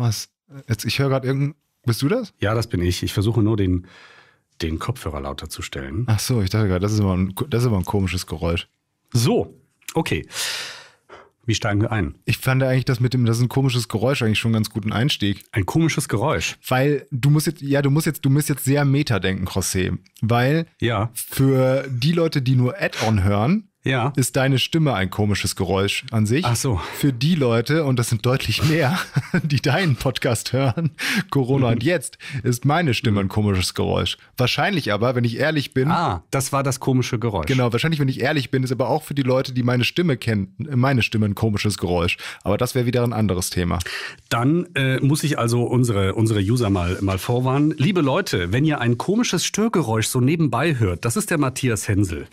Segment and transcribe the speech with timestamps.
[0.00, 0.28] was?
[0.68, 1.54] Jetzt, ich höre gerade irgendein.
[1.84, 2.34] Bist du das?
[2.40, 3.02] Ja, das bin ich.
[3.02, 3.86] Ich versuche nur den,
[4.62, 6.04] den Kopfhörer lauter zu stellen.
[6.06, 8.68] Ach so, ich dachte gerade, das ist immer ein, das ist immer ein komisches Geräusch.
[9.12, 9.54] So,
[9.94, 10.26] okay.
[11.48, 12.14] Wie steigen wir ein?
[12.26, 14.68] Ich fand eigentlich das mit dem, das ist ein komisches Geräusch eigentlich schon einen ganz
[14.68, 15.46] guten Einstieg.
[15.52, 16.58] Ein komisches Geräusch.
[16.68, 19.96] Weil du musst jetzt, ja, du musst jetzt, du musst jetzt sehr Meta denken, José.
[20.20, 24.12] Weil Ja, für die Leute, die nur Add-on hören, ja.
[24.16, 26.44] ist deine Stimme ein komisches Geräusch an sich.
[26.44, 26.80] Ach so.
[26.96, 28.98] Für die Leute, und das sind deutlich mehr,
[29.42, 30.90] die deinen Podcast hören,
[31.30, 34.18] Corona und jetzt, ist meine Stimme ein komisches Geräusch.
[34.36, 37.46] Wahrscheinlich aber, wenn ich ehrlich bin, Ah, das war das komische Geräusch.
[37.46, 40.16] genau, wahrscheinlich, wenn ich ehrlich bin, ist aber auch für die Leute, die meine Stimme
[40.16, 42.16] kennen, meine Stimme ein komisches Geräusch.
[42.44, 43.78] Aber das wäre wieder ein anderes Thema.
[44.28, 47.74] Dann äh, muss ich also unsere, unsere User mal, mal vorwarnen.
[47.76, 52.26] Liebe Leute, wenn ihr ein komisches Störgeräusch so nebenbei hört, das ist der Matthias Hensel.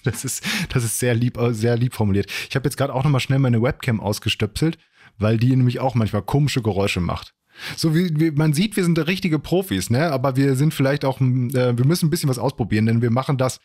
[0.04, 2.30] Das ist, das ist sehr lieb, äh, sehr lieb formuliert.
[2.48, 4.78] Ich habe jetzt gerade auch nochmal schnell meine Webcam ausgestöpselt,
[5.18, 7.34] weil die nämlich auch manchmal komische Geräusche macht.
[7.76, 10.10] So wie, wie man sieht, wir sind richtige Profis, ne?
[10.12, 13.36] Aber wir sind vielleicht auch, äh, wir müssen ein bisschen was ausprobieren, denn wir machen
[13.36, 13.60] das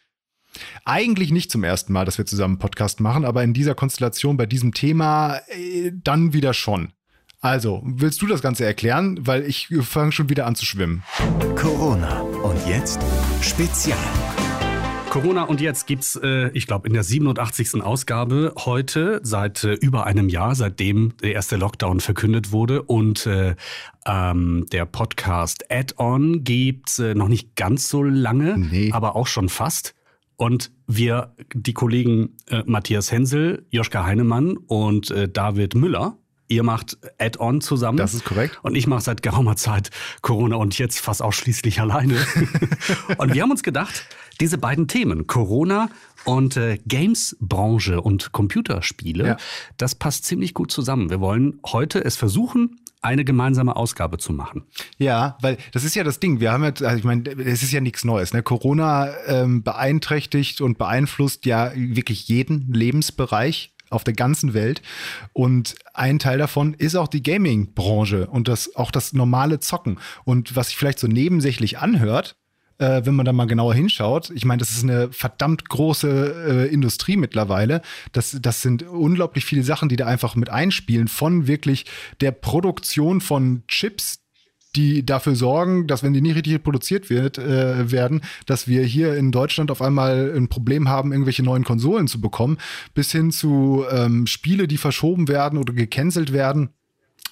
[0.84, 4.38] eigentlich nicht zum ersten Mal, dass wir zusammen einen Podcast machen, aber in dieser Konstellation
[4.38, 6.94] bei diesem Thema äh, dann wieder schon.
[7.42, 9.20] Also, willst du das Ganze erklären?
[9.22, 11.04] Weil ich fange schon wieder an zu schwimmen.
[11.56, 12.22] Corona.
[12.22, 13.00] Und jetzt
[13.42, 14.00] Spezial.
[15.16, 17.82] Corona und jetzt gibt's, äh, ich glaube, in der 87.
[17.82, 23.56] Ausgabe heute seit äh, über einem Jahr, seitdem der erste Lockdown verkündet wurde und äh,
[24.06, 28.92] ähm, der Podcast Add-on gibt's äh, noch nicht ganz so lange, Nee.
[28.92, 29.96] aber auch schon fast.
[30.36, 36.98] Und wir, die Kollegen äh, Matthias Hensel, Joschka Heinemann und äh, David Müller, ihr macht
[37.20, 37.98] Add-on zusammen.
[37.98, 38.60] Das ist korrekt.
[38.64, 39.90] Und ich mache seit geraumer Zeit
[40.22, 42.16] Corona und jetzt fast ausschließlich alleine.
[43.18, 44.06] und wir haben uns gedacht,
[44.40, 45.90] diese beiden Themen, Corona
[46.26, 49.38] und äh, Games-Branche und Computerspiele, Ja.
[49.78, 51.10] das passt ziemlich gut zusammen.
[51.10, 54.64] Wir wollen heute es versuchen, eine gemeinsame Ausgabe zu machen.
[54.98, 56.40] Ja, weil das ist ja das Ding.
[56.40, 58.34] Wir haben jetzt, also ich meine, es ist ja nichts Neues.
[58.34, 58.42] Ne?
[58.42, 64.82] Corona ähm, beeinträchtigt und beeinflusst ja wirklich jeden Lebensbereich auf der ganzen Welt.
[65.34, 69.98] Und ein Teil davon ist auch die Gaming-Branche und das auch das normale Zocken.
[70.24, 72.36] Und was sich vielleicht so nebensächlich anhört,
[72.78, 74.32] äh, wenn man da mal genauer hinschaut.
[74.32, 77.82] Ich meine, das ist eine verdammt große äh, Industrie mittlerweile.
[78.12, 81.86] Das, das sind unglaublich viele Sachen, die da einfach mit einspielen, von wirklich
[82.22, 84.25] der Produktion von Chips,
[84.76, 89.16] die dafür sorgen, dass wenn die nicht richtig produziert wird, äh, werden, dass wir hier
[89.16, 92.58] in Deutschland auf einmal ein Problem haben, irgendwelche neuen Konsolen zu bekommen,
[92.94, 96.70] bis hin zu ähm, Spiele, die verschoben werden oder gecancelt werden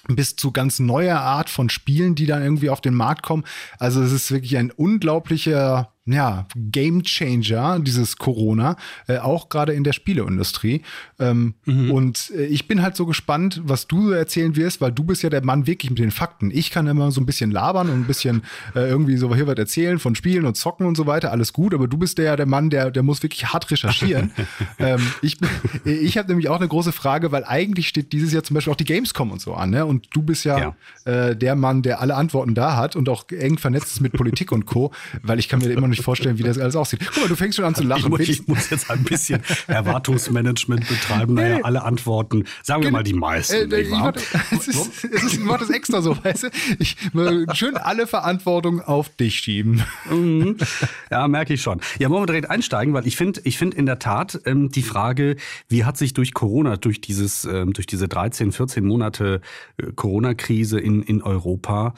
[0.08, 3.44] bis zu ganz neuer Art von Spielen, die dann irgendwie auf den Markt kommen.
[3.78, 8.76] Also es ist wirklich ein unglaublicher ja, Game Changer, dieses Corona,
[9.06, 10.82] äh, auch gerade in der Spieleindustrie.
[11.18, 11.54] Ähm,
[11.90, 15.30] Und äh, ich bin halt so gespannt, was du erzählen wirst, weil du bist ja
[15.30, 16.50] der Mann wirklich mit den Fakten.
[16.50, 18.42] Ich kann immer so ein bisschen labern und ein bisschen
[18.74, 21.72] äh, irgendwie so hier was erzählen von Spielen und Zocken und so weiter, alles gut,
[21.72, 24.32] aber du bist der, der Mann, der, der muss wirklich hart recherchieren.
[24.78, 25.38] ähm, ich
[25.84, 28.76] ich habe nämlich auch eine große Frage, weil eigentlich steht dieses Jahr zum Beispiel auch
[28.76, 29.86] die Gamescom und so an, ne?
[29.86, 30.58] Und du bist ja,
[31.06, 34.52] Äh, der Mann, der alle Antworten da hat und auch eng vernetzt ist mit Politik
[34.52, 34.90] und Co.,
[35.22, 37.00] weil ich kann mir immer noch nicht vorstellen, wie das alles aussieht.
[37.06, 38.10] Guck mal, du fängst schon an zu Ich lachen.
[38.10, 41.34] muss, Willst- ich muss jetzt ein bisschen Erwartungsmanagement betreiben.
[41.34, 43.70] Naja, alle Antworten, sagen wir mal die meisten.
[43.72, 44.12] Äh, ich mach,
[44.50, 46.48] es, ist, es ist, ich mach das extra so, weißt du?
[46.78, 49.82] Ich will schön alle Verantwortung auf dich schieben.
[50.10, 50.56] Mhm.
[51.10, 51.80] Ja, merke ich schon.
[51.98, 54.82] Ja, wollen wir direkt einsteigen, weil ich finde, ich finde in der Tat ähm, die
[54.82, 55.36] Frage,
[55.68, 59.40] wie hat sich durch Corona, durch dieses, ähm, durch diese 13, 14 Monate
[59.76, 61.94] äh, Corona-Krise in, in Europa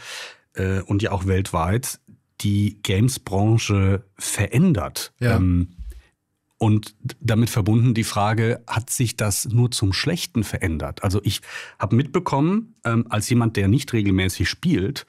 [0.54, 1.98] äh, und ja auch weltweit
[2.40, 5.12] die Games-Branche verändert.
[5.20, 5.36] Ja.
[5.36, 5.68] Ähm,
[6.58, 11.02] und damit verbunden die Frage, hat sich das nur zum Schlechten verändert?
[11.04, 11.42] Also ich
[11.78, 15.06] habe mitbekommen, ähm, als jemand, der nicht regelmäßig spielt,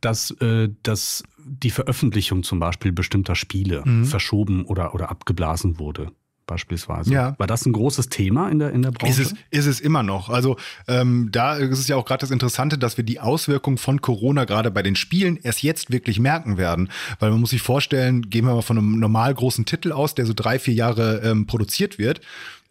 [0.00, 6.12] dass, äh, dass die Veröffentlichung zum Beispiel bestimmter Spiele verschoben oder, oder abgeblasen wurde,
[6.50, 7.12] beispielsweise.
[7.12, 7.34] Ja.
[7.38, 9.22] War das ein großes Thema in der, in der Branche?
[9.22, 10.28] Ist es, ist es immer noch.
[10.28, 10.56] Also
[10.88, 14.44] ähm, da ist es ja auch gerade das Interessante, dass wir die Auswirkungen von Corona
[14.44, 16.90] gerade bei den Spielen erst jetzt wirklich merken werden.
[17.20, 20.26] Weil man muss sich vorstellen, gehen wir mal von einem normal großen Titel aus, der
[20.26, 22.20] so drei, vier Jahre ähm, produziert wird.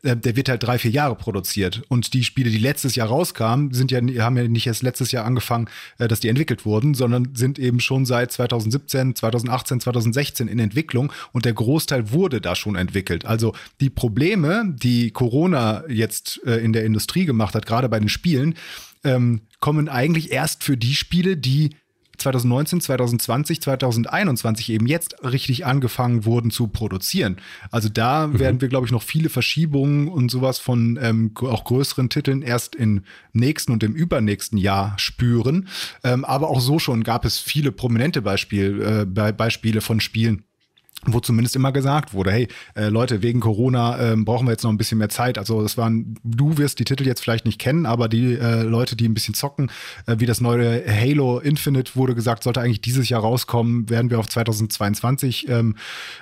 [0.03, 1.83] Äh, Der wird halt drei, vier Jahre produziert.
[1.89, 5.25] Und die Spiele, die letztes Jahr rauskamen, sind ja, haben ja nicht erst letztes Jahr
[5.25, 10.59] angefangen, äh, dass die entwickelt wurden, sondern sind eben schon seit 2017, 2018, 2016 in
[10.59, 13.25] Entwicklung und der Großteil wurde da schon entwickelt.
[13.25, 18.09] Also die Probleme, die Corona jetzt äh, in der Industrie gemacht hat, gerade bei den
[18.09, 18.55] Spielen,
[19.03, 21.75] ähm, kommen eigentlich erst für die Spiele, die
[22.19, 27.37] 2019, 2020, 2021 eben jetzt richtig angefangen wurden zu produzieren.
[27.71, 28.39] Also da mhm.
[28.39, 32.75] werden wir, glaube ich, noch viele Verschiebungen und sowas von ähm, auch größeren Titeln erst
[32.75, 35.67] im nächsten und im übernächsten Jahr spüren.
[36.03, 40.43] Ähm, aber auch so schon gab es viele prominente Beispiel, äh, Beispiele von Spielen,
[41.05, 44.71] wo zumindest immer gesagt wurde, hey äh, Leute, wegen Corona äh, brauchen wir jetzt noch
[44.71, 45.37] ein bisschen mehr Zeit.
[45.37, 48.97] Also das waren, du wirst die Titel jetzt vielleicht nicht kennen, aber die äh, Leute,
[48.97, 49.71] die ein bisschen zocken,
[50.07, 54.19] äh, wie das neue Halo Infinite wurde gesagt, sollte eigentlich dieses Jahr rauskommen, werden wir
[54.19, 55.75] auf 2022 ähm,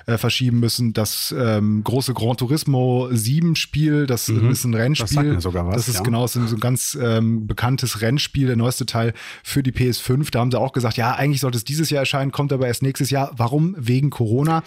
[0.06, 0.92] äh, verschieben müssen.
[0.92, 4.50] Das ähm, große Gran Turismo 7 Spiel, das mhm.
[4.50, 5.06] ist ein Rennspiel.
[5.06, 6.02] Das, sagt mir sogar was, das ist ja.
[6.02, 10.30] genau das ist so ein ganz ähm, bekanntes Rennspiel, der neueste Teil für die PS5.
[10.30, 12.82] Da haben sie auch gesagt, ja, eigentlich sollte es dieses Jahr erscheinen, kommt aber erst
[12.82, 13.32] nächstes Jahr.
[13.36, 13.74] Warum?
[13.76, 14.62] Wegen Corona.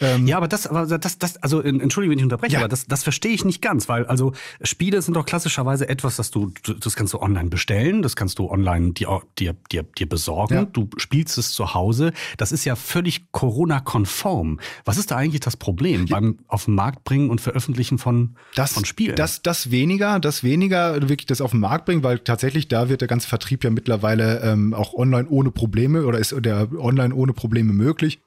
[0.00, 2.58] Ähm, ja, aber das, aber das, das, also entschuldige, wenn ich unterbreche, ja.
[2.60, 4.32] aber das, das verstehe ich nicht ganz, weil also
[4.62, 8.50] Spiele sind doch klassischerweise etwas, das du, das kannst du online bestellen, das kannst du
[8.50, 10.64] online dir, dir, dir, dir besorgen, ja.
[10.64, 12.12] du spielst es zu Hause.
[12.36, 14.60] Das ist ja völlig Corona-konform.
[14.84, 18.72] Was ist da eigentlich das Problem beim auf den Markt bringen und veröffentlichen von, das,
[18.72, 19.16] von Spielen?
[19.16, 23.00] Das, das weniger, das weniger wirklich das auf den Markt bringen, weil tatsächlich da wird
[23.00, 27.32] der ganze Vertrieb ja mittlerweile ähm, auch online ohne Probleme oder ist der online ohne
[27.32, 28.20] Probleme möglich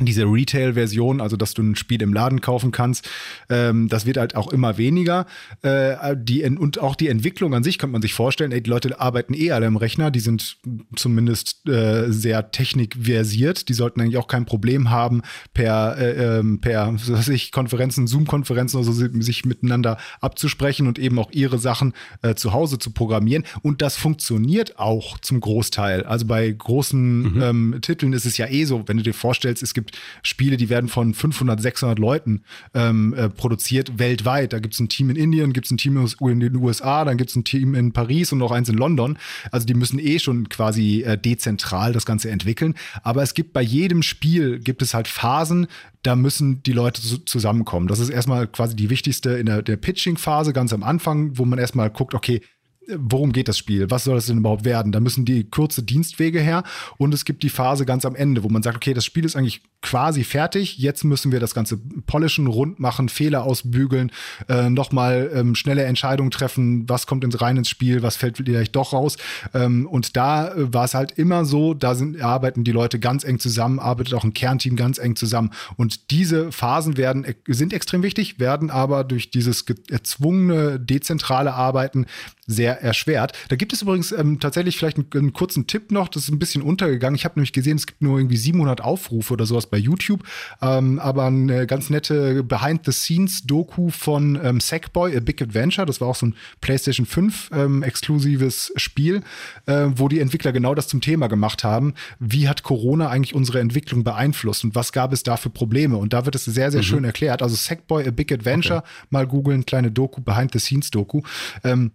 [0.00, 3.08] diese Retail-Version, also dass du ein Spiel im Laden kaufen kannst,
[3.48, 5.26] ähm, das wird halt auch immer weniger.
[5.62, 9.00] Äh, die, und auch die Entwicklung an sich könnte man sich vorstellen, ey, die Leute
[9.00, 10.56] arbeiten eh alle im Rechner, die sind
[10.96, 15.22] zumindest äh, sehr technikversiert, die sollten eigentlich auch kein Problem haben,
[15.52, 20.98] per, äh, ähm, per was weiß ich, Konferenzen, Zoom-Konferenzen oder so sich miteinander abzusprechen und
[20.98, 21.92] eben auch ihre Sachen
[22.22, 23.44] äh, zu Hause zu programmieren.
[23.62, 26.04] Und das funktioniert auch zum Großteil.
[26.04, 27.42] Also bei großen mhm.
[27.42, 30.56] ähm, Titeln ist es ja eh so, wenn du dir vorstellst, es gibt gibt Spiele,
[30.56, 32.42] die werden von 500, 600 Leuten
[32.74, 34.52] ähm, äh, produziert weltweit.
[34.52, 37.16] Da gibt es ein Team in Indien, gibt es ein Team in den USA, dann
[37.16, 39.18] gibt es ein Team in Paris und noch eins in London.
[39.50, 42.74] Also die müssen eh schon quasi äh, dezentral das Ganze entwickeln.
[43.02, 45.66] Aber es gibt bei jedem Spiel gibt es halt Phasen,
[46.02, 47.86] da müssen die Leute zusammenkommen.
[47.86, 51.58] Das ist erstmal quasi die wichtigste in der, der Pitching-Phase ganz am Anfang, wo man
[51.58, 52.40] erstmal guckt, okay,
[52.88, 53.90] worum geht das Spiel?
[53.90, 54.92] Was soll das denn überhaupt werden?
[54.92, 56.64] Da müssen die kurze Dienstwege her
[56.98, 59.36] und es gibt die Phase ganz am Ende, wo man sagt, okay, das Spiel ist
[59.36, 60.78] eigentlich quasi fertig.
[60.78, 61.76] Jetzt müssen wir das Ganze
[62.06, 64.12] polischen, rund machen, Fehler ausbügeln,
[64.48, 68.76] äh, nochmal ähm, schnelle Entscheidungen treffen, was kommt ins rein ins Spiel, was fällt vielleicht
[68.76, 69.16] doch raus.
[69.52, 73.24] Ähm, und da äh, war es halt immer so, da sind, arbeiten die Leute ganz
[73.24, 75.50] eng zusammen, arbeitet auch ein Kernteam ganz eng zusammen.
[75.76, 82.06] Und diese Phasen werden, äh, sind extrem wichtig, werden aber durch dieses erzwungene, dezentrale Arbeiten
[82.46, 83.32] sehr erschwert.
[83.48, 86.38] Da gibt es übrigens ähm, tatsächlich vielleicht einen, einen, kurzen Tipp noch, das ist ein
[86.38, 87.14] bisschen untergegangen.
[87.14, 90.22] Ich habe nämlich gesehen, es gibt nur irgendwie 700 Aufrufe oder sowas bei YouTube,
[90.60, 96.16] ähm, aber eine ganz nette Behind-the-Scenes-Doku von ähm, Sackboy, A Big Adventure, das war auch
[96.16, 99.22] so ein PlayStation 5 ähm, exklusives Spiel,
[99.66, 101.94] äh, wo die Entwickler genau das zum Thema gemacht haben.
[102.18, 105.96] Wie hat Corona eigentlich unsere Entwicklung beeinflusst und was gab es da für Probleme?
[105.96, 106.86] Und da wird es sehr, sehr mhm.
[106.86, 107.42] schön erklärt.
[107.42, 109.06] Also Sackboy, A Big Adventure, okay.
[109.10, 111.22] mal googeln, kleine Doku, Behind-the-Scenes-Doku.
[111.64, 111.92] Ähm,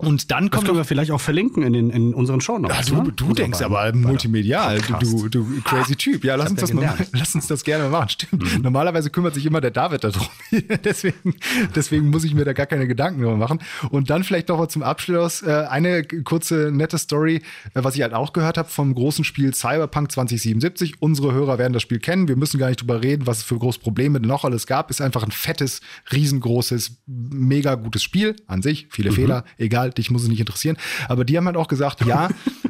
[0.00, 0.54] und dann kommt.
[0.54, 2.88] Das können wir vielleicht auch verlinken in, den, in unseren Show Notes.
[2.88, 3.12] Ja, du, ne?
[3.12, 6.24] du denkst aber multimedial, du, du, du crazy Typ.
[6.24, 8.08] Ja, lass uns, das mal, lass uns das gerne machen.
[8.08, 8.56] Stimmt.
[8.56, 8.62] Mhm.
[8.62, 10.26] Normalerweise kümmert sich immer der David darum.
[10.84, 11.36] deswegen,
[11.74, 13.60] deswegen muss ich mir da gar keine Gedanken drüber machen.
[13.90, 17.42] Und dann vielleicht noch mal zum Abschluss äh, eine kurze, nette Story,
[17.74, 21.02] äh, was ich halt auch gehört habe vom großen Spiel Cyberpunk 2077.
[21.02, 22.28] Unsere Hörer werden das Spiel kennen.
[22.28, 24.90] Wir müssen gar nicht drüber reden, was es für große Probleme noch alles gab.
[24.90, 28.88] Ist einfach ein fettes, riesengroßes, mega gutes Spiel an sich.
[28.90, 29.14] Viele mhm.
[29.14, 30.76] Fehler, egal dich muss es nicht interessieren.
[31.08, 32.28] Aber die haben halt auch gesagt, ja,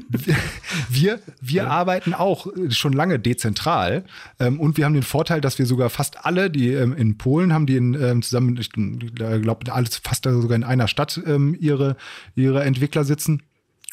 [0.89, 1.69] wir, wir ja.
[1.69, 4.05] arbeiten auch schon lange dezentral
[4.39, 7.53] ähm, und wir haben den Vorteil, dass wir sogar fast alle, die ähm, in Polen
[7.53, 11.97] haben, die in, ähm, zusammen, ich glaube, alles fast sogar in einer Stadt ähm, ihre,
[12.35, 13.43] ihre Entwickler sitzen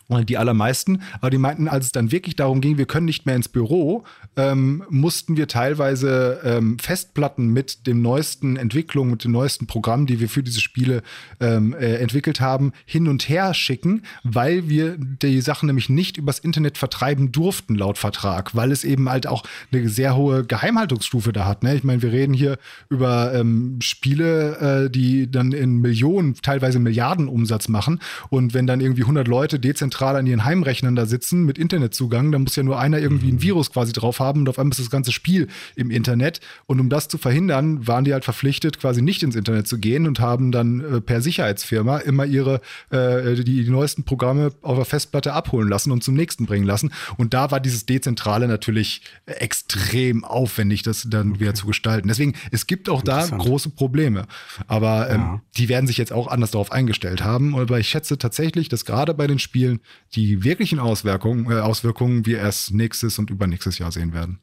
[0.09, 1.01] die allermeisten.
[1.19, 4.05] Aber die meinten, als es dann wirklich darum ging, wir können nicht mehr ins Büro,
[4.37, 10.21] ähm, mussten wir teilweise ähm, Festplatten mit dem neuesten Entwicklungen, mit den neuesten Programmen, die
[10.21, 11.03] wir für diese Spiele
[11.41, 16.39] ähm, äh, entwickelt haben, hin und her schicken, weil wir die Sachen nämlich nicht übers
[16.39, 21.45] Internet vertreiben durften, laut Vertrag, weil es eben halt auch eine sehr hohe Geheimhaltungsstufe da
[21.45, 21.63] hat.
[21.63, 21.75] Ne?
[21.75, 22.57] Ich meine, wir reden hier
[22.89, 27.99] über ähm, Spiele, äh, die dann in Millionen, teilweise Milliarden Umsatz machen.
[28.29, 32.31] Und wenn dann irgendwie 100 Leute dezentral zentral an ihren Heimrechnern da sitzen mit Internetzugang.
[32.31, 33.41] Da muss ja nur einer irgendwie ein mhm.
[33.41, 36.39] Virus quasi drauf haben und auf einmal ist das ganze Spiel im Internet.
[36.67, 40.05] Und um das zu verhindern, waren die halt verpflichtet, quasi nicht ins Internet zu gehen
[40.05, 42.61] und haben dann äh, per Sicherheitsfirma immer ihre
[42.91, 46.91] äh, die, die neuesten Programme auf der Festplatte abholen lassen und zum nächsten bringen lassen.
[47.17, 51.39] Und da war dieses Dezentrale natürlich extrem aufwendig, das dann okay.
[51.39, 52.07] wieder zu gestalten.
[52.07, 54.27] Deswegen, es gibt auch da große Probleme.
[54.67, 55.41] Aber ähm, ja.
[55.57, 57.55] die werden sich jetzt auch anders darauf eingestellt haben.
[57.55, 59.79] Aber ich schätze tatsächlich, dass gerade bei den Spielen
[60.15, 64.39] die wirklichen Auswirkungen, äh, Auswirkungen wir erst nächstes und übernächstes Jahr sehen werden.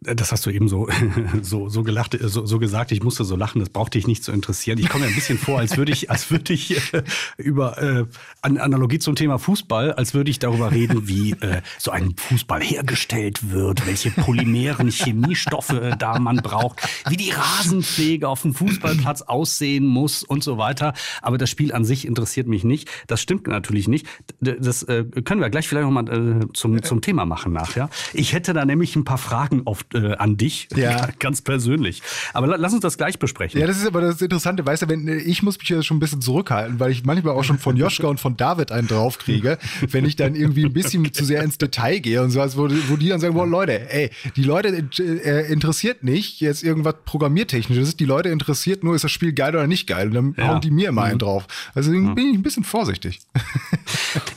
[0.00, 0.88] Das hast du eben so,
[1.42, 4.30] so, so gelacht, so, so gesagt, ich musste so lachen, das brauchte ich nicht zu
[4.30, 4.78] interessieren.
[4.78, 7.02] Ich komme mir ein bisschen vor, als würde ich, als würde ich äh,
[7.36, 8.04] über äh,
[8.42, 13.50] Analogie zum Thema Fußball, als würde ich darüber reden, wie äh, so ein Fußball hergestellt
[13.50, 20.22] wird, welche polymeren Chemiestoffe da man braucht, wie die Rasenpflege auf dem Fußballplatz aussehen muss
[20.22, 20.94] und so weiter.
[21.22, 22.88] Aber das Spiel an sich interessiert mich nicht.
[23.08, 24.06] Das stimmt natürlich nicht.
[24.40, 27.90] Das äh, können wir gleich vielleicht nochmal äh, zum, zum Thema machen nachher.
[28.12, 31.08] Ich hätte da nämlich ein paar Fragen Fragen oft äh, an dich, ja.
[31.20, 32.02] ganz persönlich.
[32.32, 33.60] Aber lass uns das gleich besprechen.
[33.60, 36.00] Ja, das ist aber das Interessante, weißt du, wenn, ich muss mich ja schon ein
[36.00, 39.58] bisschen zurückhalten, weil ich manchmal auch schon von Joschka und von David einen draufkriege,
[39.90, 42.96] wenn ich dann irgendwie ein bisschen zu sehr ins Detail gehe und so, wo, wo
[42.96, 48.06] die dann sagen, boah Leute, ey, die Leute äh, interessiert nicht jetzt irgendwas programmiertechnisches, die
[48.06, 50.48] Leute interessiert nur, ist das Spiel geil oder nicht geil und dann ja.
[50.48, 51.20] hauen die mir immer einen mhm.
[51.20, 51.46] drauf.
[51.74, 53.20] Also bin ich ein bisschen vorsichtig.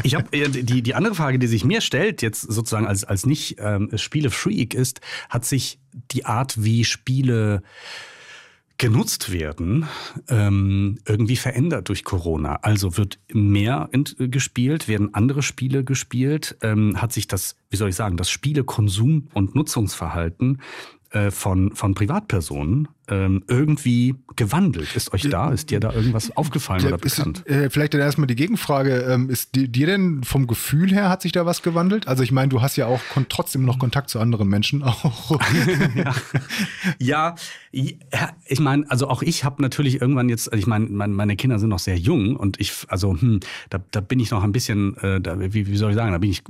[0.03, 3.25] Ich habe äh, die, die andere Frage, die sich mir stellt, jetzt sozusagen als, als
[3.25, 5.79] nicht ähm, Spiele-Freak, ist, ist, hat sich
[6.11, 7.61] die Art, wie Spiele
[8.77, 9.87] genutzt werden,
[10.27, 12.55] ähm, irgendwie verändert durch Corona.
[12.63, 17.95] Also wird mehr gespielt, werden andere Spiele gespielt, ähm, hat sich das, wie soll ich
[17.95, 20.61] sagen, das Spielekonsum- und Nutzungsverhalten
[21.11, 24.95] äh, von, von Privatpersonen ähm, irgendwie gewandelt?
[24.95, 25.51] Ist euch da?
[25.51, 27.43] Ist dir da irgendwas aufgefallen oder bekannt?
[27.45, 29.01] Ist, äh, vielleicht dann erstmal die Gegenfrage.
[29.01, 32.07] Ähm, ist dir denn vom Gefühl her hat sich da was gewandelt?
[32.07, 35.39] Also ich meine, du hast ja auch trotzdem noch Kontakt zu anderen Menschen auch.
[36.99, 37.35] ja.
[37.71, 41.59] ja, ich meine, also auch ich habe natürlich irgendwann jetzt, also ich meine, meine Kinder
[41.59, 44.95] sind noch sehr jung und ich, also hm, da, da bin ich noch ein bisschen,
[44.97, 46.43] äh, da, wie, wie soll ich sagen, da bin ich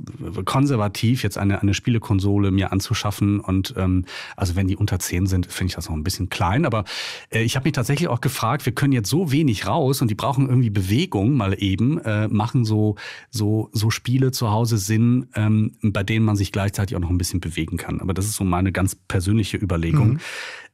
[0.44, 4.04] konservativ, jetzt eine, eine Spielekonsole mir anzuschaffen und ähm,
[4.36, 6.84] also wenn die unter zehn sind, finde ich das noch ein bisschen klar klein, aber
[7.30, 10.14] äh, ich habe mich tatsächlich auch gefragt, wir können jetzt so wenig raus und die
[10.14, 12.96] brauchen irgendwie Bewegung mal eben, äh, machen so,
[13.30, 17.18] so, so Spiele zu Hause Sinn, ähm, bei denen man sich gleichzeitig auch noch ein
[17.18, 18.00] bisschen bewegen kann.
[18.00, 20.14] Aber das ist so meine ganz persönliche Überlegung.
[20.14, 20.20] Mhm.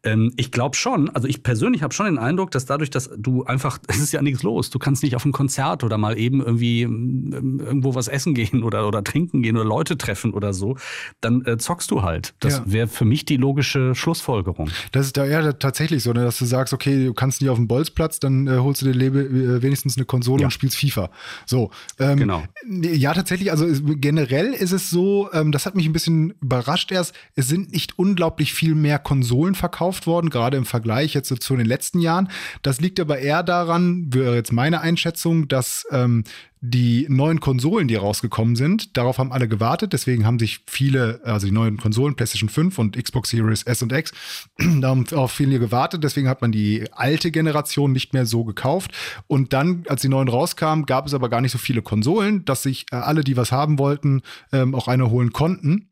[0.05, 3.45] Ähm, ich glaube schon, also ich persönlich habe schon den Eindruck, dass dadurch, dass du
[3.45, 6.41] einfach, es ist ja nichts los, du kannst nicht auf ein Konzert oder mal eben
[6.41, 10.77] irgendwie ähm, irgendwo was essen gehen oder, oder trinken gehen oder Leute treffen oder so,
[11.21, 12.35] dann äh, zockst du halt.
[12.41, 12.65] Das ja.
[12.67, 14.71] wäre für mich die logische Schlussfolgerung.
[14.93, 17.59] Das ist da ja tatsächlich so, ne, dass du sagst, okay, du kannst nicht auf
[17.59, 20.47] den Bolzplatz, dann äh, holst du dir Lebe, äh, wenigstens eine Konsole ja.
[20.47, 21.11] und spielst FIFA.
[21.45, 21.71] So.
[21.99, 22.45] Ähm, genau.
[22.69, 27.15] Ja, tatsächlich, also generell ist es so, ähm, das hat mich ein bisschen überrascht erst,
[27.35, 31.57] es sind nicht unglaublich viel mehr Konsolen verkauft verkauft worden, gerade im Vergleich jetzt zu
[31.57, 32.29] den letzten Jahren.
[32.63, 36.25] Das liegt aber eher daran, wäre jetzt meine Einschätzung, dass ähm,
[36.61, 39.93] die neuen Konsolen, die rausgekommen sind, darauf haben alle gewartet.
[39.93, 43.93] Deswegen haben sich viele, also die neuen Konsolen, PlayStation 5 und Xbox Series S und
[43.93, 44.13] X,
[44.59, 46.03] da haben auch viele gewartet.
[46.03, 48.91] Deswegen hat man die alte Generation nicht mehr so gekauft.
[49.27, 52.63] Und dann, als die neuen rauskamen, gab es aber gar nicht so viele Konsolen, dass
[52.63, 55.88] sich äh, alle, die was haben wollten, ähm, auch eine holen konnten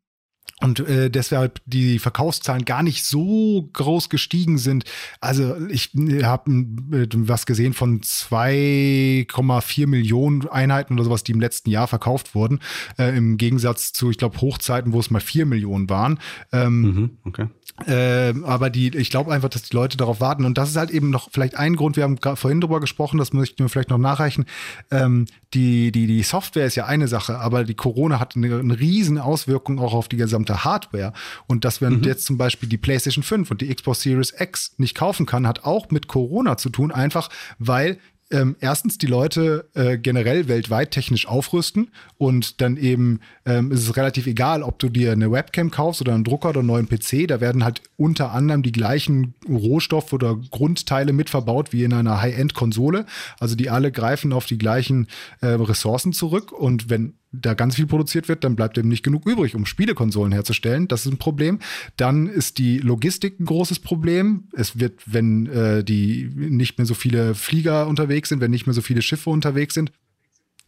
[0.63, 4.85] und äh, deshalb die Verkaufszahlen gar nicht so groß gestiegen sind.
[5.21, 5.91] Also ich
[6.23, 6.51] habe
[6.93, 12.61] äh, was gesehen von 2,4 Millionen Einheiten oder sowas, die im letzten Jahr verkauft wurden,
[12.99, 16.21] äh, im Gegensatz zu, ich glaube, Hochzeiten, wo es mal 4 Millionen waren.
[16.53, 17.49] Ähm, mhm, okay.
[17.87, 20.47] Äh, aber die, ich glaube einfach, dass die Leute darauf warten.
[20.47, 23.35] Und das ist halt eben noch vielleicht ein Grund, wir haben vorhin drüber gesprochen, das
[23.35, 24.47] möchten wir vielleicht noch nachreichen.
[24.91, 28.81] Ähm, die, die, die Software ist ja eine Sache, aber die Corona hat eine, eine
[28.81, 31.13] riesen Auswirkung auch auf die gesamte Hardware.
[31.47, 32.05] Und dass man mhm.
[32.05, 35.65] jetzt zum Beispiel die PlayStation 5 und die Xbox Series X nicht kaufen kann, hat
[35.65, 37.99] auch mit Corona zu tun, einfach weil
[38.31, 43.97] ähm, erstens die Leute äh, generell weltweit technisch aufrüsten und dann eben ähm, ist es
[43.97, 47.29] relativ egal, ob du dir eine Webcam kaufst oder einen Drucker oder einen neuen PC,
[47.29, 52.21] da werden halt unter anderem die gleichen Rohstoffe oder Grundteile mit verbaut wie in einer
[52.21, 53.07] High-End-Konsole.
[53.39, 55.07] Also die alle greifen auf die gleichen
[55.41, 59.27] äh, Ressourcen zurück und wenn da ganz viel produziert wird, dann bleibt eben nicht genug
[59.27, 60.89] übrig, um Spielekonsolen herzustellen.
[60.89, 61.59] Das ist ein Problem.
[61.97, 64.49] Dann ist die Logistik ein großes Problem.
[64.53, 68.75] Es wird, wenn äh, die nicht mehr so viele Flieger unterwegs sind, wenn nicht mehr
[68.75, 69.93] so viele Schiffe unterwegs sind,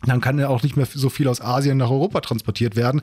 [0.07, 3.03] dann kann ja auch nicht mehr so viel aus Asien nach Europa transportiert werden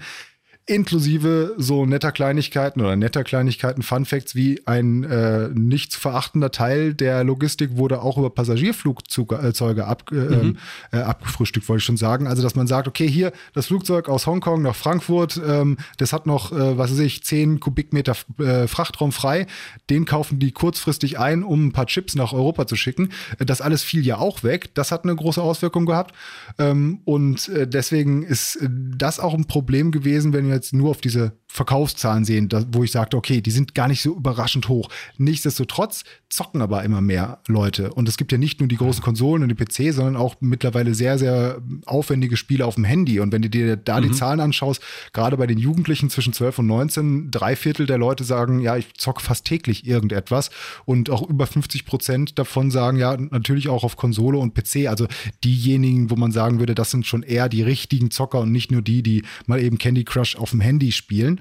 [0.67, 6.49] inklusive so netter Kleinigkeiten oder netter Kleinigkeiten, Fun Facts wie ein äh, nicht zu verachtender
[6.49, 10.57] Teil der Logistik wurde auch über Passagierflugzeuge ab, äh, mhm.
[10.91, 12.25] äh, abgefrühstückt, wollte ich schon sagen.
[12.25, 16.25] Also, dass man sagt, okay, hier das Flugzeug aus Hongkong nach Frankfurt, ähm, das hat
[16.25, 19.45] noch, äh, was weiß ich, 10 Kubikmeter äh, Frachtraum frei,
[19.91, 23.09] den kaufen die kurzfristig ein, um ein paar Chips nach Europa zu schicken.
[23.37, 24.73] Das alles fiel ja auch weg.
[24.73, 26.15] Das hat eine große Auswirkung gehabt.
[26.57, 31.01] Ähm, und äh, deswegen ist das auch ein Problem gewesen, wenn wir jetzt nur auf
[31.01, 34.89] diese Verkaufszahlen sehen, da, wo ich sagte, okay, die sind gar nicht so überraschend hoch.
[35.17, 37.93] Nichtsdestotrotz zocken aber immer mehr Leute.
[37.93, 40.93] Und es gibt ja nicht nur die großen Konsolen und die PC, sondern auch mittlerweile
[40.93, 43.21] sehr, sehr aufwendige Spiele auf dem Handy.
[43.21, 44.03] Und wenn du dir da mhm.
[44.03, 44.81] die Zahlen anschaust,
[45.13, 48.93] gerade bei den Jugendlichen zwischen 12 und 19, drei Viertel der Leute sagen, ja, ich
[48.95, 50.49] zocke fast täglich irgendetwas.
[50.83, 54.87] Und auch über 50 Prozent davon sagen, ja, natürlich auch auf Konsole und PC.
[54.87, 55.07] Also
[55.45, 58.81] diejenigen, wo man sagen würde, das sind schon eher die richtigen Zocker und nicht nur
[58.81, 61.39] die, die mal eben Candy Crush auf dem Handy spielen.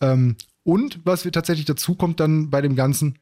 [0.00, 3.18] Ähm, und was wir tatsächlich dazu kommt dann bei dem Ganzen,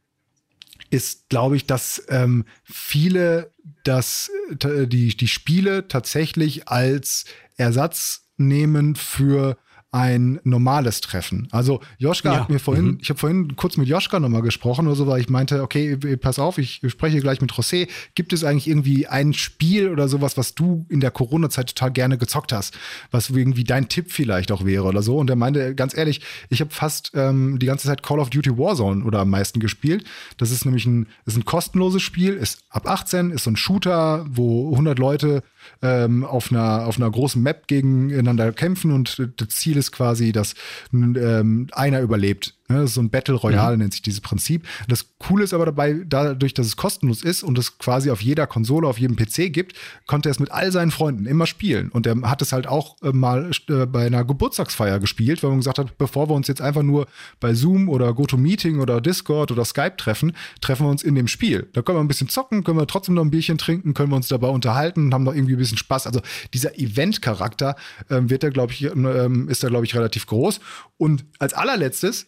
[0.90, 3.50] ist, glaube ich, dass ähm, viele
[3.84, 4.30] das,
[4.62, 7.24] äh, die, die Spiele tatsächlich als
[7.56, 9.56] Ersatz nehmen für
[9.94, 11.46] ein normales Treffen.
[11.52, 12.40] Also Joschka ja.
[12.40, 12.98] hat mir vorhin, mhm.
[13.00, 16.40] ich habe vorhin kurz mit Joschka nochmal gesprochen oder so, weil ich meinte, okay, pass
[16.40, 17.88] auf, ich spreche gleich mit José.
[18.16, 22.18] Gibt es eigentlich irgendwie ein Spiel oder sowas, was du in der Corona-Zeit total gerne
[22.18, 22.76] gezockt hast,
[23.12, 25.16] was irgendwie dein Tipp vielleicht auch wäre oder so?
[25.16, 28.58] Und er meinte, ganz ehrlich, ich habe fast ähm, die ganze Zeit Call of Duty
[28.58, 30.04] Warzone oder am meisten gespielt.
[30.38, 34.26] Das ist nämlich ein, ist ein kostenloses Spiel, ist ab 18, ist so ein Shooter,
[34.28, 35.44] wo 100 Leute
[35.82, 40.54] ähm, auf, einer, auf einer großen Map gegeneinander kämpfen und das Ziel ist quasi, dass
[40.92, 42.54] ähm, einer überlebt.
[42.74, 43.82] Ne, so ein Battle Royale mhm.
[43.82, 44.66] nennt sich dieses Prinzip.
[44.88, 48.46] Das Coole ist aber dabei, dadurch, dass es kostenlos ist und es quasi auf jeder
[48.46, 49.76] Konsole, auf jedem PC gibt,
[50.06, 51.90] konnte er es mit all seinen Freunden immer spielen.
[51.90, 55.60] Und er hat es halt auch äh, mal äh, bei einer Geburtstagsfeier gespielt, weil man
[55.60, 57.06] gesagt hat, bevor wir uns jetzt einfach nur
[57.38, 61.68] bei Zoom oder GoToMeeting oder Discord oder Skype treffen, treffen wir uns in dem Spiel.
[61.74, 64.16] Da können wir ein bisschen zocken, können wir trotzdem noch ein Bierchen trinken, können wir
[64.16, 66.08] uns dabei unterhalten und haben noch irgendwie ein bisschen Spaß.
[66.08, 66.20] Also
[66.52, 67.76] dieser Event-Charakter
[68.10, 70.58] ähm, wird da, glaube ich, ähm, ist da, glaube ich, relativ groß.
[70.96, 72.26] Und als allerletztes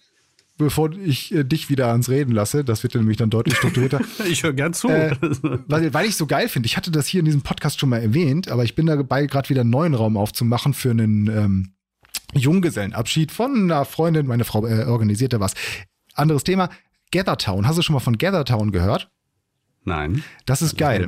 [0.59, 4.01] bevor ich äh, dich wieder ans Reden lasse, das wird nämlich dann deutlich strukturierter.
[4.29, 4.89] ich höre gern zu.
[4.89, 5.17] Äh,
[5.67, 6.67] weil, weil ich so geil finde.
[6.67, 9.49] Ich hatte das hier in diesem Podcast schon mal erwähnt, aber ich bin dabei, gerade
[9.49, 11.73] wieder einen neuen Raum aufzumachen für einen ähm,
[12.35, 14.27] Junggesellenabschied von einer Freundin.
[14.27, 15.55] Meine Frau äh, organisiert da was.
[16.15, 16.71] Anderes Thema.
[17.13, 17.67] Gathertown.
[17.67, 19.11] Hast du schon mal von Gathertown gehört?
[19.85, 20.25] Nein.
[20.47, 21.07] Das ist geil.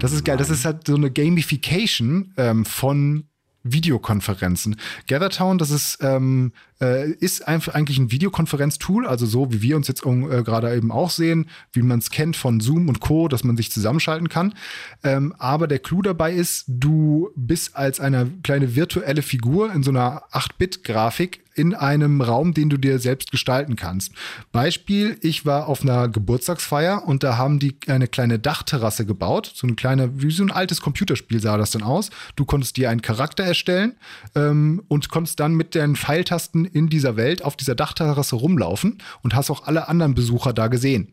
[0.00, 0.36] Das ist geil.
[0.36, 0.38] Nein.
[0.38, 3.28] Das ist halt so eine Gamification ähm, von
[3.72, 4.76] Videokonferenzen.
[5.06, 9.88] GatherTown, das ist, ähm, äh, ist einfach eigentlich ein Videokonferenztool, also so wie wir uns
[9.88, 13.44] jetzt äh, gerade eben auch sehen, wie man es kennt von Zoom und Co., dass
[13.44, 14.54] man sich zusammenschalten kann.
[15.02, 19.90] Ähm, aber der Clou dabei ist, du bist als eine kleine virtuelle Figur in so
[19.90, 24.12] einer 8-Bit-Grafik in einem Raum, den du dir selbst gestalten kannst.
[24.52, 29.50] Beispiel, ich war auf einer Geburtstagsfeier und da haben die eine kleine Dachterrasse gebaut.
[29.54, 32.10] So eine kleine, wie so ein altes Computerspiel sah das dann aus.
[32.36, 33.94] Du konntest dir einen Charakter erstellen
[34.34, 39.34] ähm, und konntest dann mit den Pfeiltasten in dieser Welt auf dieser Dachterrasse rumlaufen und
[39.34, 41.12] hast auch alle anderen Besucher da gesehen.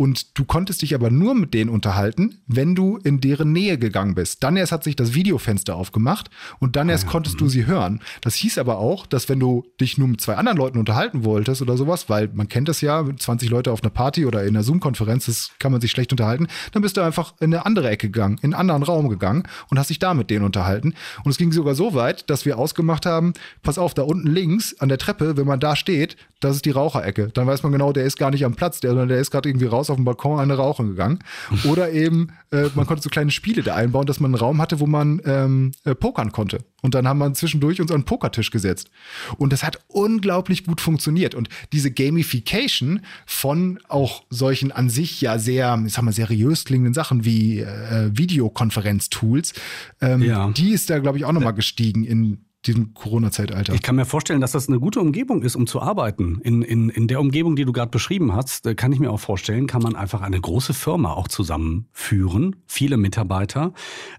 [0.00, 4.14] Und du konntest dich aber nur mit denen unterhalten, wenn du in deren Nähe gegangen
[4.14, 4.42] bist.
[4.42, 7.48] Dann erst hat sich das Videofenster aufgemacht und dann erst ah, konntest du mhm.
[7.50, 8.00] sie hören.
[8.22, 11.60] Das hieß aber auch, dass wenn du dich nur mit zwei anderen Leuten unterhalten wolltest
[11.60, 14.62] oder sowas, weil man kennt das ja, 20 Leute auf einer Party oder in einer
[14.62, 18.08] Zoom-Konferenz, das kann man sich schlecht unterhalten, dann bist du einfach in eine andere Ecke
[18.08, 20.94] gegangen, in einen anderen Raum gegangen und hast dich da mit denen unterhalten.
[21.24, 24.80] Und es ging sogar so weit, dass wir ausgemacht haben, pass auf, da unten links
[24.80, 27.28] an der Treppe, wenn man da steht, das ist die Raucherecke.
[27.28, 29.46] Dann weiß man genau, der ist gar nicht am Platz, der, sondern der ist gerade
[29.46, 31.20] irgendwie raus auf dem Balkon eine rauchen gegangen.
[31.64, 34.80] Oder eben, äh, man konnte so kleine Spiele da einbauen, dass man einen Raum hatte,
[34.80, 36.64] wo man ähm, äh, pokern konnte.
[36.82, 38.90] Und dann haben wir zwischendurch uns an einen Pokertisch gesetzt.
[39.36, 41.34] Und das hat unglaublich gut funktioniert.
[41.34, 46.94] Und diese Gamification von auch solchen an sich ja sehr, ich sag mal, seriös klingenden
[46.94, 49.52] Sachen wie äh, Videokonferenz-Tools,
[50.00, 50.50] ähm, ja.
[50.50, 53.72] die ist da, glaube ich, auch nochmal gestiegen in diesem Corona-Zeitalter.
[53.72, 56.40] Ich kann mir vorstellen, dass das eine gute Umgebung ist, um zu arbeiten.
[56.42, 59.20] In, in, in der Umgebung, die du gerade beschrieben hast, äh, kann ich mir auch
[59.20, 63.72] vorstellen, kann man einfach eine große Firma auch zusammenführen, viele Mitarbeiter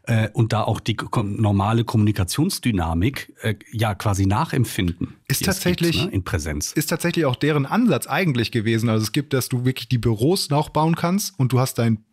[0.03, 5.15] äh, und da auch die normale Kommunikationsdynamik äh, ja quasi nachempfinden.
[5.27, 6.71] Ist tatsächlich gibt, ne, in Präsenz.
[6.71, 8.89] Ist tatsächlich auch deren Ansatz eigentlich gewesen.
[8.89, 12.03] Also es gibt, dass du wirklich die Büros nachbauen kannst und du hast dein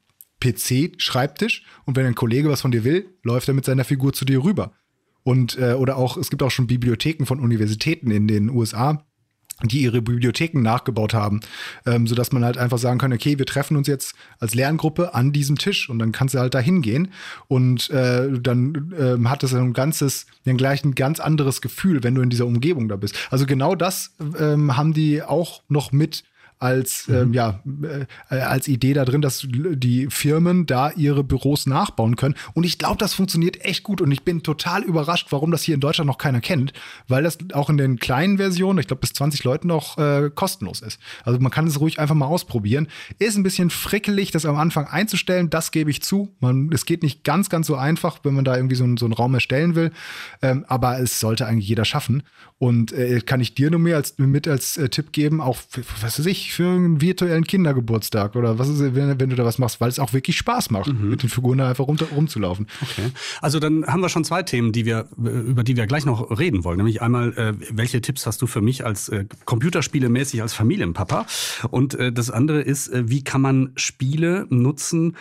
[0.41, 4.25] PC-Schreibtisch und wenn ein Kollege was von dir will, läuft er mit seiner Figur zu
[4.25, 4.73] dir rüber.
[5.29, 9.05] Und äh, oder auch, es gibt auch schon Bibliotheken von Universitäten in den USA,
[9.63, 11.41] die ihre Bibliotheken nachgebaut haben,
[11.85, 15.33] ähm, sodass man halt einfach sagen kann, okay, wir treffen uns jetzt als Lerngruppe an
[15.33, 17.13] diesem Tisch und dann kannst du halt da hingehen
[17.47, 22.15] und äh, dann ähm, hat es ein ganzes, dann gleich ein ganz anderes Gefühl, wenn
[22.15, 23.15] du in dieser Umgebung da bist.
[23.29, 26.25] Also genau das ähm, haben die auch noch mit
[26.59, 27.15] als, mhm.
[27.15, 27.61] ähm, ja,
[28.31, 32.35] äh, als Idee da drin, dass die Firmen da ihre Büros nachbauen können.
[32.55, 34.01] Und ich glaube, das funktioniert echt gut.
[34.01, 36.73] Und ich bin total überrascht, warum das hier in Deutschland noch keiner kennt,
[37.07, 40.81] weil das auch in den kleinen Versionen, ich glaube bis 20 Leuten noch äh, kostenlos
[40.83, 40.99] ist.
[41.25, 42.89] Also man kann es ruhig einfach mal ausprobieren.
[43.19, 46.35] Ist ein bisschen frickelig, das am Anfang einzustellen, das gebe ich zu.
[46.41, 49.07] Man, es geht nicht ganz, ganz so einfach, wenn man da irgendwie so, ein, so
[49.07, 49.93] einen Raum erstellen will.
[50.43, 52.23] Ähm, aber es sollte eigentlich jeder schaffen.
[52.59, 55.83] Und äh, kann ich dir nur mehr als, mit als äh, Tipp geben, auch für,
[56.03, 59.59] was weiß ich, für einen virtuellen Kindergeburtstag oder was ist, wenn, wenn du da was
[59.59, 61.11] machst, weil es auch wirklich Spaß macht, mhm.
[61.11, 62.67] mit den Figuren da einfach rum, rumzulaufen.
[62.83, 63.11] Okay.
[63.41, 66.65] Also dann haben wir schon zwei Themen, die wir, über die wir gleich noch reden
[66.65, 66.79] wollen.
[66.79, 71.27] Nämlich einmal, äh, welche Tipps hast du für mich als äh, Computerspielemäßig als Familienpapa?
[71.71, 75.17] Und äh, das andere ist, äh, wie kann man Spiele nutzen,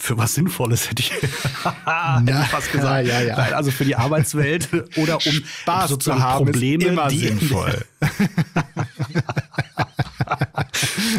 [0.00, 3.08] für was Sinnvolles hätte ich, hätte ich fast gesagt.
[3.08, 3.56] Ja, ja, ja.
[3.56, 7.26] Also für die Arbeitswelt oder um Spaß zu haben, Probleme, ist immer die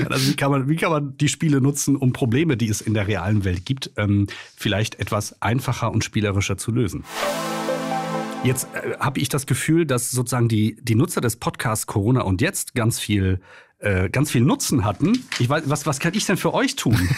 [0.10, 2.94] also wie kann, man, wie kann man die Spiele nutzen, um Probleme, die es in
[2.94, 7.04] der realen Welt gibt, ähm, vielleicht etwas einfacher und spielerischer zu lösen?
[8.44, 12.42] Jetzt äh, habe ich das Gefühl, dass sozusagen die, die Nutzer des Podcasts Corona und
[12.42, 13.40] jetzt ganz viel
[13.80, 15.24] äh, ganz viel Nutzen hatten.
[15.40, 16.98] Ich weiß, was, was kann ich denn für euch tun?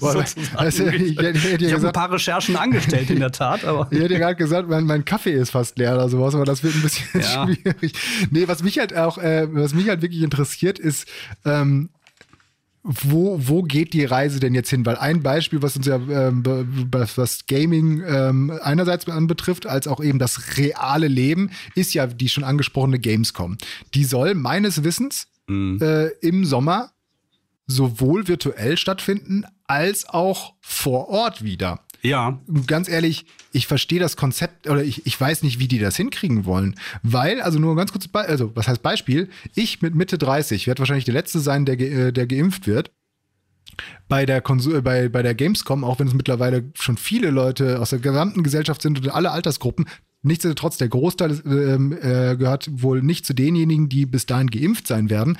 [0.00, 0.22] also,
[0.54, 3.64] also, ich, ich, ich, ich habe ein paar Recherchen angestellt, in der Tat.
[3.64, 6.44] Aber ich hätte ja gerade gesagt, mein, mein, Kaffee ist fast leer oder sowas, aber
[6.44, 7.46] das wird ein bisschen ja.
[7.64, 7.92] schwierig.
[8.30, 11.08] Nee, was mich halt auch, äh, was mich halt wirklich interessiert, ist,
[11.44, 11.90] ähm,
[12.90, 14.86] wo, wo geht die Reise denn jetzt hin?
[14.86, 16.42] Weil ein Beispiel, was uns ja ähm,
[16.90, 22.44] was Gaming ähm, einerseits anbetrifft, als auch eben das reale Leben, ist ja die schon
[22.44, 23.58] angesprochene Gamescom.
[23.92, 25.78] Die soll meines Wissens mhm.
[25.82, 26.92] äh, im Sommer
[27.66, 31.80] sowohl virtuell stattfinden als auch vor Ort wieder.
[32.02, 32.40] Ja.
[32.66, 36.44] Ganz ehrlich, ich verstehe das Konzept oder ich, ich weiß nicht, wie die das hinkriegen
[36.44, 36.76] wollen.
[37.02, 39.28] Weil, also nur ein ganz kurzes Beispiel, also was heißt Beispiel?
[39.54, 42.92] Ich mit Mitte 30 werde wahrscheinlich der Letzte sein, der, ge äh, der geimpft wird.
[44.08, 47.90] Bei der, äh, bei, bei der Gamescom, auch wenn es mittlerweile schon viele Leute aus
[47.90, 49.86] der gesamten Gesellschaft sind und alle Altersgruppen,
[50.22, 55.10] Nichtsdestotrotz, der Großteil äh, äh, gehört wohl nicht zu denjenigen, die bis dahin geimpft sein
[55.10, 55.38] werden.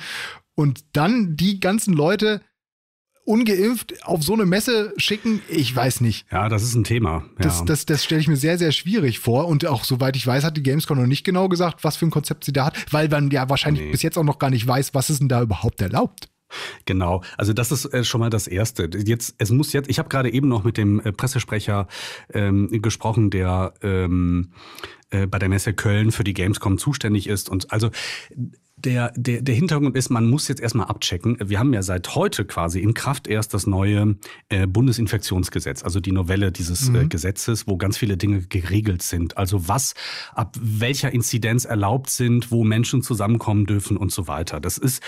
[0.55, 2.41] Und dann die ganzen Leute
[3.25, 6.25] ungeimpft auf so eine Messe schicken, ich weiß nicht.
[6.31, 7.25] Ja, das ist ein Thema.
[7.37, 7.43] Ja.
[7.43, 9.47] Das, das, das stelle ich mir sehr, sehr schwierig vor.
[9.47, 12.11] Und auch soweit ich weiß, hat die Gamescom noch nicht genau gesagt, was für ein
[12.11, 13.91] Konzept sie da hat, weil man ja wahrscheinlich nee.
[13.91, 16.29] bis jetzt auch noch gar nicht weiß, was ist denn da überhaupt erlaubt.
[16.85, 18.89] Genau, also das ist äh, schon mal das Erste.
[19.05, 21.87] Jetzt, es muss jetzt, ich habe gerade eben noch mit dem äh, Pressesprecher
[22.33, 24.51] ähm, gesprochen, der ähm,
[25.11, 27.49] äh, bei der Messe Köln für die Gamescom zuständig ist.
[27.49, 27.91] Und also
[28.85, 31.37] der, der, der Hintergrund ist, man muss jetzt erstmal abchecken.
[31.43, 34.15] Wir haben ja seit heute quasi in Kraft erst das neue
[34.49, 36.95] äh, Bundesinfektionsgesetz, also die Novelle dieses äh, mhm.
[36.95, 39.37] äh, Gesetzes, wo ganz viele Dinge geregelt sind.
[39.37, 39.93] Also was
[40.33, 44.59] ab welcher Inzidenz erlaubt sind, wo Menschen zusammenkommen dürfen und so weiter.
[44.59, 45.03] Das ist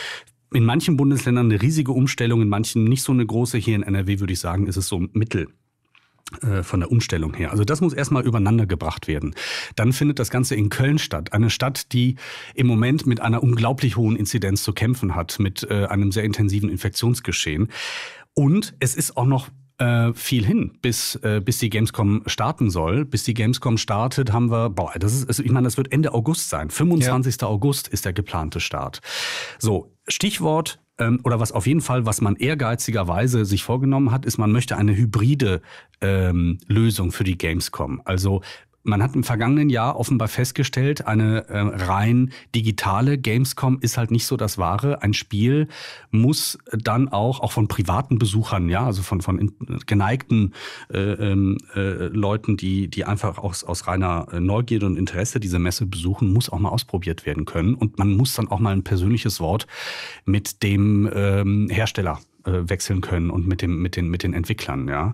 [0.53, 3.57] in manchen Bundesländern eine riesige Umstellung, in manchen nicht so eine große.
[3.57, 5.47] Hier in NRW würde ich sagen, ist es so mittel
[6.63, 7.51] von der Umstellung her.
[7.51, 9.35] Also das muss erstmal übereinander gebracht werden.
[9.75, 11.33] Dann findet das Ganze in Köln statt.
[11.33, 12.15] Eine Stadt, die
[12.55, 16.69] im Moment mit einer unglaublich hohen Inzidenz zu kämpfen hat, mit äh, einem sehr intensiven
[16.69, 17.69] Infektionsgeschehen.
[18.33, 19.49] Und es ist auch noch
[19.81, 23.03] äh, viel hin, bis, äh, bis die Gamescom starten soll.
[23.03, 26.13] Bis die Gamescom startet, haben wir, boah, das ist, also ich meine, das wird Ende
[26.13, 26.69] August sein.
[26.69, 27.41] 25.
[27.41, 27.47] Ja.
[27.47, 29.01] August ist der geplante Start.
[29.59, 30.79] So, Stichwort
[31.23, 34.95] oder was auf jeden Fall, was man ehrgeizigerweise sich vorgenommen hat, ist, man möchte eine
[34.95, 35.61] hybride
[35.99, 38.01] ähm, Lösung für die Gamescom.
[38.05, 38.41] Also
[38.83, 44.25] man hat im vergangenen Jahr offenbar festgestellt, eine äh, rein digitale Gamescom ist halt nicht
[44.25, 45.03] so das Wahre.
[45.03, 45.67] Ein Spiel
[46.09, 49.53] muss dann auch, auch von privaten Besuchern, ja, also von, von
[49.85, 50.53] geneigten
[50.91, 55.85] äh, ähm, äh, Leuten, die, die einfach aus, aus reiner Neugierde und Interesse diese Messe
[55.85, 57.75] besuchen, muss auch mal ausprobiert werden können.
[57.75, 59.67] Und man muss dann auch mal ein persönliches Wort
[60.25, 64.87] mit dem ähm, Hersteller äh, wechseln können und mit dem mit den mit den Entwicklern
[64.87, 65.13] ja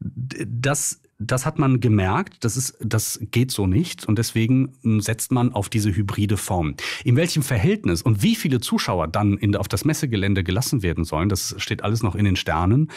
[0.00, 5.32] das das hat man gemerkt, das, ist, das geht so nicht und deswegen hm, setzt
[5.32, 6.74] man auf diese hybride Form.
[7.04, 11.28] In welchem Verhältnis und wie viele Zuschauer dann in, auf das Messegelände gelassen werden sollen,
[11.28, 12.90] das steht alles noch in den Sternen.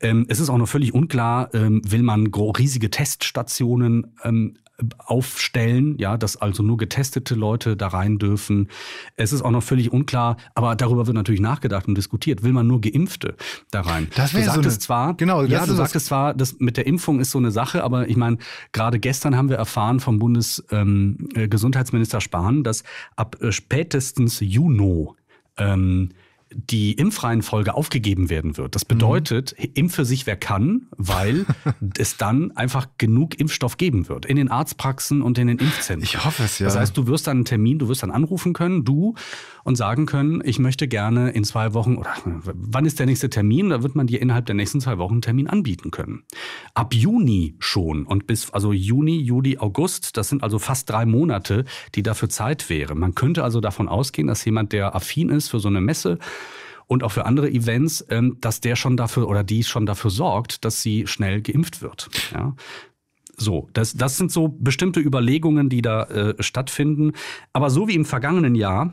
[0.00, 4.56] Ähm, es ist auch noch völlig unklar, ähm, will man riesige Teststationen ähm,
[4.98, 8.68] aufstellen, ja, dass also nur getestete Leute da rein dürfen.
[9.16, 12.42] Es ist auch noch völlig unklar, aber darüber wird natürlich nachgedacht und diskutiert.
[12.42, 13.36] Will man nur Geimpfte
[13.70, 14.08] da rein?
[14.16, 17.30] Das sagtest so eine, zwar, genau, ja, du sagtest zwar, das mit der Impfung ist
[17.30, 18.38] so eine Sache, aber ich meine,
[18.72, 22.82] gerade gestern haben wir erfahren vom Bundesgesundheitsminister ähm, Spahn, dass
[23.16, 25.08] ab äh, spätestens Juni
[25.56, 26.10] ähm,
[26.52, 28.74] die Impfreihenfolge aufgegeben werden wird.
[28.74, 29.70] Das bedeutet, mhm.
[29.74, 31.46] impfe sich wer kann, weil
[31.98, 36.02] es dann einfach genug Impfstoff geben wird in den Arztpraxen und in den Impfzentren.
[36.02, 36.66] Ich hoffe es, ja.
[36.66, 39.14] Das heißt, du wirst dann einen Termin, du wirst dann anrufen können, du,
[39.64, 43.70] und sagen können, ich möchte gerne in zwei Wochen oder wann ist der nächste Termin?
[43.70, 46.24] Da wird man dir innerhalb der nächsten zwei Wochen einen Termin anbieten können.
[46.74, 51.64] Ab Juni schon und bis, also Juni, Juli, August, das sind also fast drei Monate,
[51.94, 52.94] die dafür Zeit wäre.
[52.94, 56.18] Man könnte also davon ausgehen, dass jemand, der affin ist für so eine Messe,
[56.90, 60.64] und auch für andere Events, ähm, dass der schon dafür oder die schon dafür sorgt,
[60.64, 62.10] dass sie schnell geimpft wird.
[62.34, 62.56] Ja.
[63.36, 67.12] So, das, das sind so bestimmte Überlegungen, die da äh, stattfinden.
[67.52, 68.92] Aber so wie im vergangenen Jahr,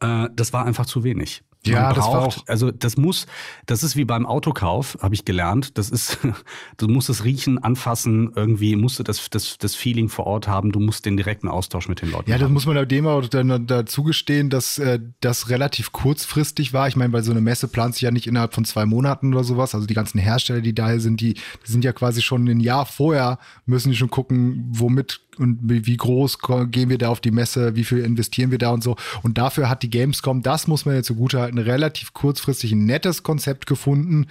[0.00, 1.42] äh, das war einfach zu wenig.
[1.66, 2.36] Ja, braucht, das war auch.
[2.46, 3.26] Also das muss,
[3.66, 5.78] das ist wie beim Autokauf, habe ich gelernt.
[5.78, 6.18] Das ist,
[6.76, 10.72] du musst es riechen, anfassen, irgendwie musst du das, das, das Feeling vor Ort haben.
[10.72, 12.30] Du musst den direkten Austausch mit den Leuten.
[12.30, 16.88] Ja, das muss man dem auch dann dazu gestehen, dass äh, das relativ kurzfristig war.
[16.88, 19.44] Ich meine, bei so einer Messe plant sich ja nicht innerhalb von zwei Monaten oder
[19.44, 19.74] sowas.
[19.74, 22.86] Also die ganzen Hersteller, die da sind, die, die sind ja quasi schon ein Jahr
[22.86, 26.38] vorher müssen die schon gucken, womit und wie groß
[26.70, 28.96] gehen wir da auf die Messe, wie viel investieren wir da und so.
[29.22, 33.66] Und dafür hat die Gamescom, das muss man jetzt zugutehalten, relativ kurzfristig ein nettes Konzept
[33.66, 34.26] gefunden.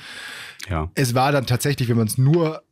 [0.69, 0.89] Ja.
[0.95, 2.64] Es war dann tatsächlich, wenn man es nur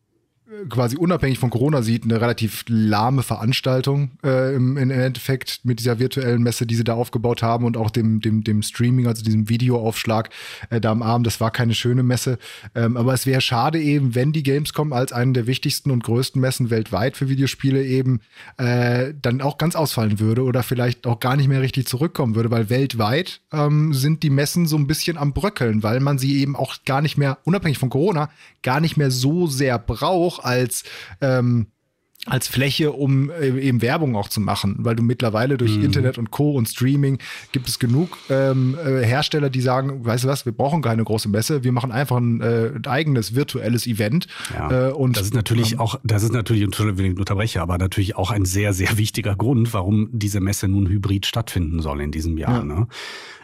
[0.70, 6.00] quasi unabhängig von Corona sieht, eine relativ lahme Veranstaltung äh, im, im, Endeffekt mit dieser
[6.00, 9.50] virtuellen Messe, die sie da aufgebaut haben und auch dem, dem, dem Streaming, also diesem
[9.50, 10.30] Videoaufschlag
[10.70, 11.28] äh, da am Abend.
[11.28, 12.38] Das war keine schöne Messe.
[12.76, 16.40] Ähm, aber es wäre schade eben, wenn die Gamescom als eine der wichtigsten und größten
[16.40, 18.20] Messen weltweit für Videospiele eben
[18.58, 22.52] äh, dann auch ganz ausfallen würde oder vielleicht auch gar nicht mehr richtig zurückkommen würde,
[22.52, 26.56] weil weltweit ähm, sind die Messen so ein bisschen am Bröckeln, weil man sie eben
[26.56, 28.30] auch gar nicht mehr, unabhängig von Corona,
[28.62, 30.84] gar nicht mehr so sehr braucht als
[31.22, 31.68] ähm,
[32.26, 35.84] als Fläche, um äh, eben Werbung auch zu machen, weil du mittlerweile durch mhm.
[35.84, 36.52] Internet und Co.
[36.52, 37.18] und Streaming
[37.52, 41.28] gibt es genug ähm, äh, Hersteller, die sagen, weißt du was, wir brauchen keine große
[41.28, 44.28] Messe, wir machen einfach ein, äh, ein eigenes virtuelles Event.
[44.54, 44.90] Ja.
[44.90, 47.78] Äh, und das ist natürlich ähm, auch, das ist natürlich, Entschuldigung, wenn ich unterbreche, aber
[47.78, 52.12] natürlich auch ein sehr, sehr wichtiger Grund, warum diese Messe nun hybrid stattfinden soll in
[52.12, 52.60] diesem Jahr.
[52.60, 52.64] Ja.
[52.64, 52.88] Ne?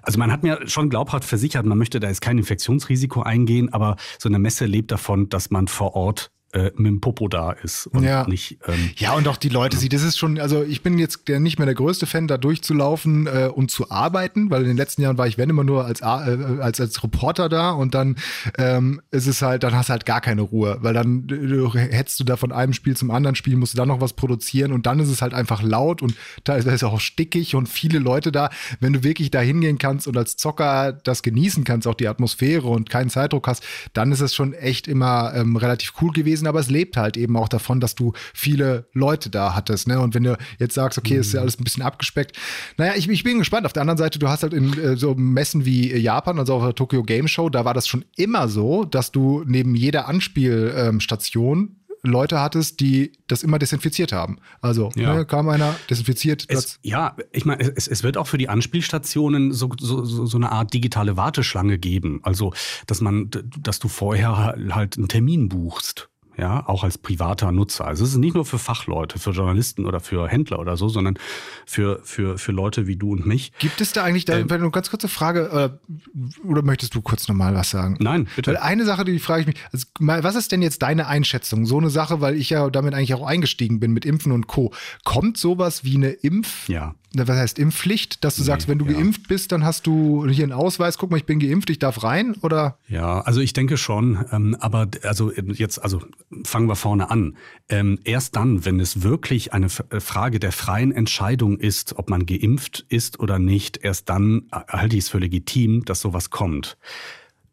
[0.01, 3.97] Also man hat mir schon glaubhaft versichert, man möchte da jetzt kein Infektionsrisiko eingehen, aber
[4.17, 7.87] so eine Messe lebt davon, dass man vor Ort äh, mit dem Popo da ist
[7.87, 8.27] und ja.
[8.27, 8.57] nicht.
[8.67, 11.39] Ähm, ja, und auch die Leute sieht, das ist schon, also ich bin jetzt der
[11.39, 15.01] nicht mehr der größte Fan, da durchzulaufen äh, und zu arbeiten, weil in den letzten
[15.01, 18.15] Jahren war ich, wenn immer nur als, äh, als, als Reporter da und dann
[18.57, 22.19] ähm, ist es halt, dann hast du halt gar keine Ruhe, weil dann du, hetzt
[22.19, 24.85] du da von einem Spiel zum anderen Spiel, musst du dann noch was produzieren und
[24.85, 28.31] dann ist es halt einfach laut und da ist es auch stickig und viele Leute
[28.31, 28.49] da.
[28.79, 32.67] Wenn du wirklich da hingehen kannst und als Zocker das genießen kannst, auch die Atmosphäre
[32.67, 36.47] und keinen Zeitdruck hast, dann ist es schon echt immer ähm, relativ cool gewesen gewesen,
[36.47, 39.87] aber es lebt halt eben auch davon, dass du viele Leute da hattest.
[39.87, 39.99] Ne?
[39.99, 41.21] Und wenn du jetzt sagst, okay, mhm.
[41.21, 42.37] ist ja alles ein bisschen abgespeckt.
[42.77, 43.65] Naja, ich, ich bin gespannt.
[43.65, 46.63] Auf der anderen Seite, du hast halt in äh, so Messen wie Japan, also auf
[46.63, 51.57] der Tokyo Game Show, da war das schon immer so, dass du neben jeder Anspielstation
[51.59, 54.37] ähm, Leute hattest, die das immer desinfiziert haben.
[54.61, 55.15] Also ja.
[55.15, 56.45] ne, kam einer, desinfiziert.
[56.47, 60.51] Es, ja, ich meine, es, es, wird auch für die Anspielstationen so, so, so eine
[60.51, 62.21] Art digitale Warteschlange geben.
[62.23, 62.53] Also,
[62.87, 67.85] dass man, dass du vorher halt einen Termin buchst ja, auch als privater Nutzer.
[67.85, 71.17] Also es ist nicht nur für Fachleute, für Journalisten oder für Händler oder so, sondern
[71.65, 73.51] für, für, für Leute wie du und mich.
[73.59, 77.27] Gibt es da eigentlich, da, ähm, eine ganz kurze Frage, äh, oder möchtest du kurz
[77.27, 77.97] nochmal was sagen?
[77.99, 78.51] Nein, bitte.
[78.51, 81.65] Weil eine Sache, die frage ich mich, also, was ist denn jetzt deine Einschätzung?
[81.65, 84.73] So eine Sache, weil ich ja damit eigentlich auch eingestiegen bin mit Impfen und Co.
[85.03, 86.69] Kommt sowas wie eine Impf?
[86.69, 88.93] Ja was heißt Impfpflicht, dass du nee, sagst, wenn du ja.
[88.93, 92.03] geimpft bist, dann hast du hier einen Ausweis, guck mal, ich bin geimpft, ich darf
[92.03, 92.77] rein, oder?
[92.87, 96.01] Ja, also ich denke schon, ähm, aber also jetzt, also
[96.43, 97.35] fangen wir vorne an.
[97.67, 102.25] Ähm, erst dann, wenn es wirklich eine äh, Frage der freien Entscheidung ist, ob man
[102.25, 106.77] geimpft ist oder nicht, erst dann äh, halte ich es für legitim, dass sowas kommt.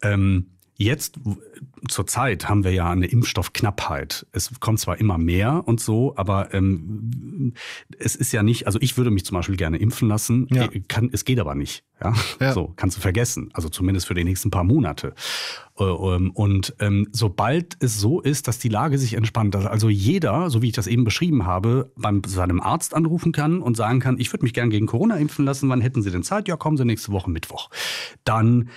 [0.03, 1.19] Ähm, Jetzt
[1.87, 4.27] zur Zeit haben wir ja eine Impfstoffknappheit.
[4.31, 7.53] Es kommt zwar immer mehr und so, aber ähm,
[7.97, 10.65] es ist ja nicht, also ich würde mich zum Beispiel gerne impfen lassen, ja.
[10.65, 11.83] Äh, kann, es geht aber nicht.
[11.99, 12.13] Ja?
[12.39, 12.53] ja?
[12.53, 13.49] So, kannst du vergessen.
[13.53, 15.15] Also zumindest für die nächsten paar Monate.
[15.79, 19.89] Äh, ähm, und ähm, sobald es so ist, dass die Lage sich entspannt, dass also
[19.89, 23.99] jeder, so wie ich das eben beschrieben habe, beim seinem Arzt anrufen kann und sagen
[23.99, 26.47] kann, ich würde mich gerne gegen Corona impfen lassen, wann hätten Sie denn Zeit?
[26.47, 27.71] Ja, kommen Sie nächste Woche Mittwoch.
[28.23, 28.69] Dann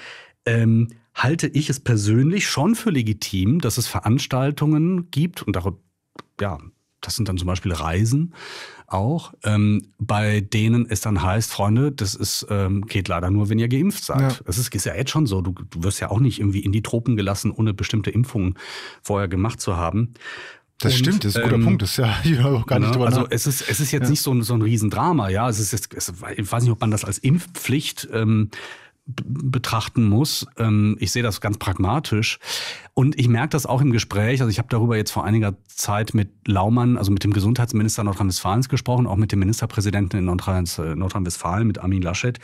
[0.46, 0.88] ähm,
[1.22, 5.78] halte ich es persönlich schon für legitim, dass es Veranstaltungen gibt und darüber,
[6.40, 6.58] ja,
[7.00, 8.34] das sind dann zum Beispiel Reisen
[8.86, 13.58] auch, ähm, bei denen es dann heißt, Freunde, das ist, ähm, geht leider nur, wenn
[13.58, 14.20] ihr geimpft seid.
[14.20, 14.38] Ja.
[14.44, 15.40] Das ist, ist ja jetzt schon so.
[15.40, 18.54] Du, du wirst ja auch nicht irgendwie in die Tropen gelassen, ohne bestimmte Impfungen
[19.02, 20.14] vorher gemacht zu haben.
[20.80, 21.82] Das und, stimmt, das ist ein guter ähm, Punkt.
[21.82, 24.10] Das ist ja ich auch gar nicht ne, Also es ist, es ist jetzt ja.
[24.10, 25.48] nicht so ein, so ein Riesendrama, ja.
[25.48, 28.50] Es ist jetzt, es, ich weiß nicht, ob man das als Impfpflicht ähm,
[29.16, 30.46] betrachten muss.
[30.56, 32.38] Ähm, ich sehe das ganz pragmatisch.
[33.00, 34.42] Und ich merke das auch im Gespräch.
[34.42, 38.68] Also ich habe darüber jetzt vor einiger Zeit mit Laumann, also mit dem Gesundheitsminister Nordrhein-Westfalens
[38.68, 42.38] gesprochen, auch mit dem Ministerpräsidenten in äh, Nordrhein-Westfalen, mit Armin Laschet.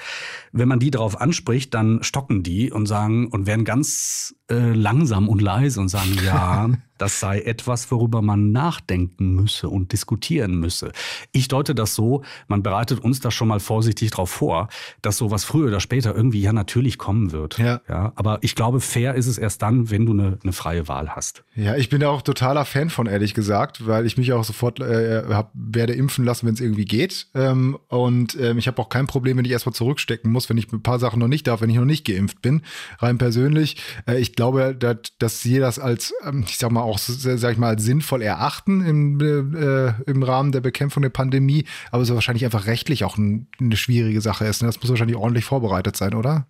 [0.52, 5.28] Wenn man die darauf anspricht, dann stocken die und sagen und werden ganz äh, langsam
[5.28, 10.92] und leise und sagen, ja, das sei etwas, worüber man nachdenken müsse und diskutieren müsse.
[11.32, 14.68] Ich deute das so, man bereitet uns da schon mal vorsichtig darauf vor,
[15.02, 17.58] dass sowas früher oder später irgendwie ja natürlich kommen wird.
[17.58, 17.80] Ja.
[17.88, 21.14] ja aber ich glaube, fair ist es erst dann, wenn du eine, eine freie Wahl
[21.14, 21.44] hast.
[21.54, 24.80] Ja, ich bin da auch totaler Fan von, ehrlich gesagt, weil ich mich auch sofort
[24.80, 27.26] äh, hab, werde impfen lassen, wenn es irgendwie geht.
[27.34, 30.72] Ähm, und ähm, ich habe auch kein Problem, wenn ich erstmal zurückstecken muss, wenn ich
[30.72, 32.62] ein paar Sachen noch nicht darf, wenn ich noch nicht geimpft bin.
[32.98, 33.76] Rein persönlich.
[34.06, 37.58] Äh, ich glaube, dass, dass sie das als, ähm, ich sag mal, auch, sag ich
[37.58, 42.66] mal, sinnvoll erachten im, äh, im Rahmen der Bekämpfung der Pandemie, aber so wahrscheinlich einfach
[42.66, 44.62] rechtlich auch ein, eine schwierige Sache ist.
[44.62, 44.68] Ne?
[44.68, 46.46] Das muss wahrscheinlich ordentlich vorbereitet sein, oder?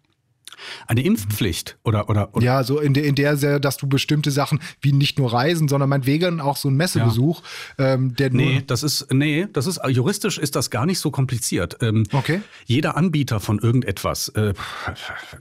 [0.86, 2.44] Eine Impfpflicht oder, oder, oder?
[2.44, 5.88] Ja, so in der, in der, dass du bestimmte Sachen wie nicht nur Reisen, sondern
[5.88, 7.42] meinetwegen auch so ein Messebesuch,
[7.78, 7.94] ja.
[7.94, 11.78] ähm, der Nee, das ist, nee, das ist, juristisch ist das gar nicht so kompliziert.
[11.80, 12.40] Ähm, okay.
[12.64, 14.54] Jeder Anbieter von irgendetwas, äh,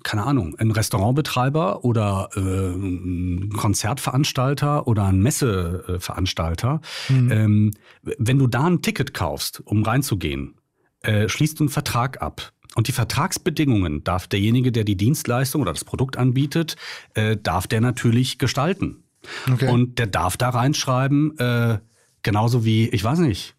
[0.03, 7.31] keine Ahnung, ein Restaurantbetreiber oder äh, ein Konzertveranstalter oder ein Messeveranstalter, mhm.
[7.31, 10.55] ähm, wenn du da ein Ticket kaufst, um reinzugehen,
[11.01, 15.73] äh, schließt du einen Vertrag ab und die Vertragsbedingungen darf derjenige, der die Dienstleistung oder
[15.73, 16.75] das Produkt anbietet,
[17.15, 19.03] äh, darf der natürlich gestalten.
[19.51, 19.69] Okay.
[19.69, 21.79] Und der darf da reinschreiben, äh,
[22.21, 23.55] genauso wie, ich weiß nicht,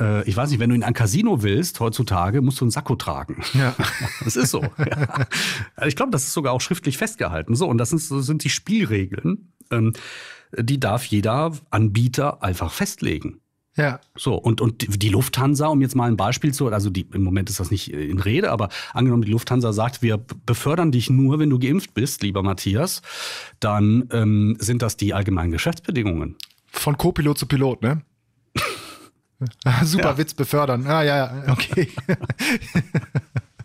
[0.00, 2.96] äh, ich weiß nicht, wenn du in ein Casino willst, heutzutage musst du einen Sakko
[2.96, 3.42] tragen.
[3.54, 3.74] Ja.
[4.24, 4.62] Das ist so.
[4.78, 5.26] ja.
[5.74, 7.54] Also ich glaube, das ist sogar auch schriftlich festgehalten.
[7.54, 9.52] So, und das sind, das sind die Spielregeln.
[9.70, 9.92] Ähm,
[10.56, 13.40] die darf jeder Anbieter einfach festlegen.
[13.76, 14.00] Ja.
[14.16, 17.48] So, und, und die Lufthansa, um jetzt mal ein Beispiel zu, also die, im Moment
[17.48, 21.48] ist das nicht in Rede, aber angenommen, die Lufthansa sagt, wir befördern dich nur, wenn
[21.48, 23.00] du geimpft bist, lieber Matthias,
[23.60, 26.36] dann ähm, sind das die allgemeinen Geschäftsbedingungen.
[26.66, 28.02] Von Co-Pilot zu Pilot, ne?
[29.84, 30.18] Super ja.
[30.18, 30.86] Witz befördern.
[30.86, 31.88] Ah, ja, ja, okay.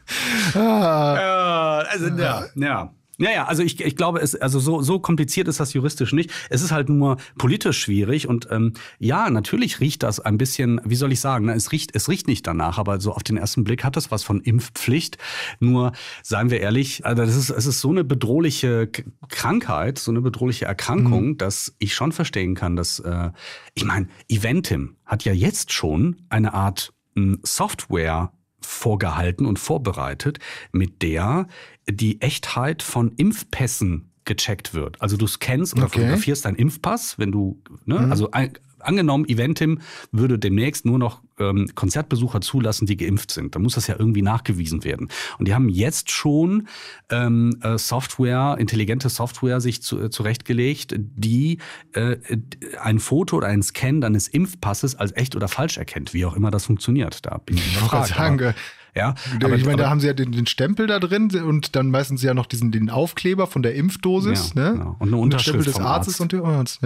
[0.56, 1.84] ah.
[1.90, 2.94] Also, ja, ja.
[3.20, 6.32] Ja, ja, also ich, ich glaube, es, also so, so kompliziert ist das juristisch nicht.
[6.52, 10.96] Es ist halt nur politisch schwierig und ähm, ja, natürlich riecht das ein bisschen, wie
[10.96, 13.64] soll ich sagen, ne, es riecht, es riecht nicht danach, aber so auf den ersten
[13.64, 15.18] Blick hat das was von Impfpflicht.
[15.60, 18.90] Nur, seien wir ehrlich, also das ist, es ist so eine bedrohliche
[19.30, 21.38] Krankheit, so eine bedrohliche Erkrankung, mhm.
[21.38, 23.32] dass ich schon verstehen kann, dass, äh,
[23.74, 30.40] ich meine, Eventim hat ja jetzt schon eine Art hm, Software vorgehalten und vorbereitet,
[30.72, 31.48] mit der
[31.90, 35.02] die Echtheit von Impfpässen gecheckt wird.
[35.02, 36.00] Also du scannst oder okay.
[36.00, 38.12] fotografierst deinen Impfpass, wenn du, ne, mhm.
[38.12, 39.80] also ein, angenommen, Eventim
[40.12, 43.56] würde demnächst nur noch ähm, Konzertbesucher zulassen, die geimpft sind.
[43.56, 45.10] Da muss das ja irgendwie nachgewiesen werden.
[45.38, 46.68] Und die haben jetzt schon
[47.10, 51.60] ähm, äh, Software, intelligente Software sich zu, äh, zurechtgelegt, die
[51.94, 52.18] äh,
[52.82, 56.52] ein Foto oder einen Scan deines Impfpasses als echt oder falsch erkennt, wie auch immer
[56.52, 57.26] das funktioniert.
[57.26, 58.56] Da bin ich überfragt.
[58.98, 61.92] Ja, aber, ich meine, da haben sie ja den, den, Stempel da drin und dann
[61.92, 64.72] meistens ja noch diesen den Aufkleber von der Impfdosis, ja, ne?
[64.74, 64.96] Genau.
[64.98, 66.22] Und eine Unterschrift und des Arztes Arzt.
[66.22, 66.38] und, die,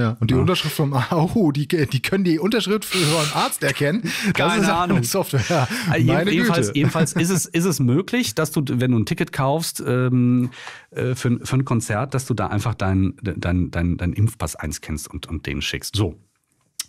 [0.02, 0.18] ja.
[0.20, 0.40] und die ja.
[0.42, 4.04] Unterschrift vom oh, die, die können die Unterschrift für einen Arzt erkennen.
[4.34, 5.04] Keine das ist Ahnung.
[5.04, 5.42] Software.
[5.48, 5.68] Ja,
[6.04, 6.80] meine jedenfalls, Güte.
[6.80, 10.50] jedenfalls ist es, ist es möglich, dass du, wenn du ein Ticket kaufst ähm,
[10.92, 15.10] äh, für, für ein Konzert, dass du da einfach deinen dein, dein, dein Impfpass einscannst
[15.10, 15.96] und, und den schickst.
[15.96, 16.16] So.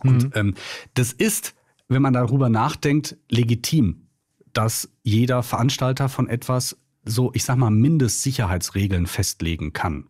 [0.00, 0.32] Und mhm.
[0.35, 0.54] ähm,
[0.94, 1.54] das ist,
[1.88, 4.01] wenn man darüber nachdenkt, legitim
[4.52, 10.08] dass jeder Veranstalter von etwas so, ich sag mal, Mindestsicherheitsregeln festlegen kann.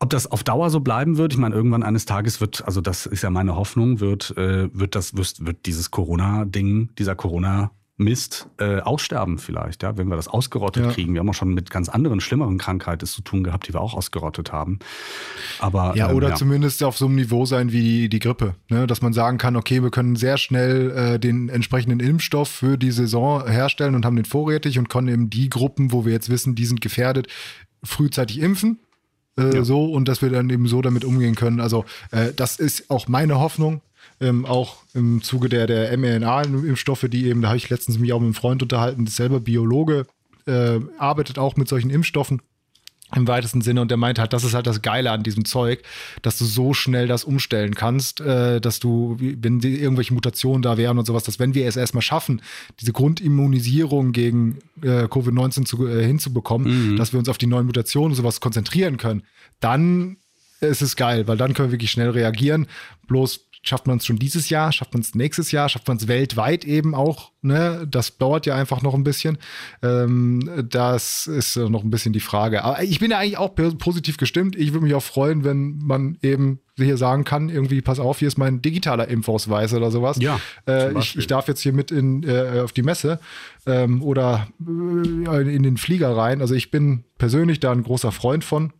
[0.00, 3.06] Ob das auf Dauer so bleiben wird, ich meine, irgendwann eines Tages wird, also das
[3.06, 8.48] ist ja meine Hoffnung, wird, äh, wird das, wird, wird dieses Corona-Ding, dieser Corona- Mist
[8.58, 10.92] äh, aussterben vielleicht, ja, wenn wir das ausgerottet ja.
[10.92, 11.14] kriegen.
[11.14, 13.94] Wir haben auch schon mit ganz anderen, schlimmeren Krankheiten zu tun gehabt, die wir auch
[13.94, 14.78] ausgerottet haben.
[15.58, 16.34] Aber ja, ähm, oder ja.
[16.36, 18.86] zumindest auf so einem Niveau sein wie die, die Grippe, ne?
[18.86, 22.92] dass man sagen kann, okay, wir können sehr schnell äh, den entsprechenden Impfstoff für die
[22.92, 26.54] Saison herstellen und haben den vorrätig und können eben die Gruppen, wo wir jetzt wissen,
[26.54, 27.26] die sind gefährdet,
[27.82, 28.78] frühzeitig impfen.
[29.36, 29.64] Äh, ja.
[29.64, 31.58] So und dass wir dann eben so damit umgehen können.
[31.58, 33.80] Also äh, das ist auch meine Hoffnung,
[34.20, 38.20] ähm, auch im Zuge der, der mRNA-Impfstoffe, die eben, da habe ich letztens mich auch
[38.20, 40.06] mit einem Freund unterhalten, selber Biologe,
[40.46, 42.40] äh, arbeitet auch mit solchen Impfstoffen
[43.16, 45.82] im weitesten Sinne und der meint halt, das ist halt das Geile an diesem Zeug,
[46.20, 50.76] dass du so schnell das umstellen kannst, äh, dass du, wenn die, irgendwelche Mutationen da
[50.76, 52.42] wären und sowas, dass wenn wir es erstmal schaffen,
[52.80, 56.96] diese Grundimmunisierung gegen äh, Covid-19 zu, äh, hinzubekommen, mhm.
[56.96, 59.22] dass wir uns auf die neuen Mutationen und sowas konzentrieren können,
[59.60, 60.18] dann
[60.60, 62.66] es ist geil, weil dann können wir wirklich schnell reagieren.
[63.06, 66.08] Bloß schafft man es schon dieses Jahr, schafft man es nächstes Jahr, schafft man es
[66.08, 67.32] weltweit eben auch.
[67.42, 67.86] Ne?
[67.90, 69.38] Das dauert ja einfach noch ein bisschen.
[69.82, 72.64] Ähm, das ist noch ein bisschen die Frage.
[72.64, 74.56] Aber ich bin ja eigentlich auch positiv gestimmt.
[74.56, 78.28] Ich würde mich auch freuen, wenn man eben hier sagen kann, irgendwie, pass auf, hier
[78.28, 80.18] ist mein digitaler Impfausweis oder sowas.
[80.20, 80.40] Ja.
[80.66, 83.18] Äh, ich, ich, darf jetzt hier mit in, äh, auf die Messe
[83.66, 86.40] ähm, oder äh, in den Flieger rein.
[86.40, 88.72] Also ich bin persönlich da ein großer Freund von.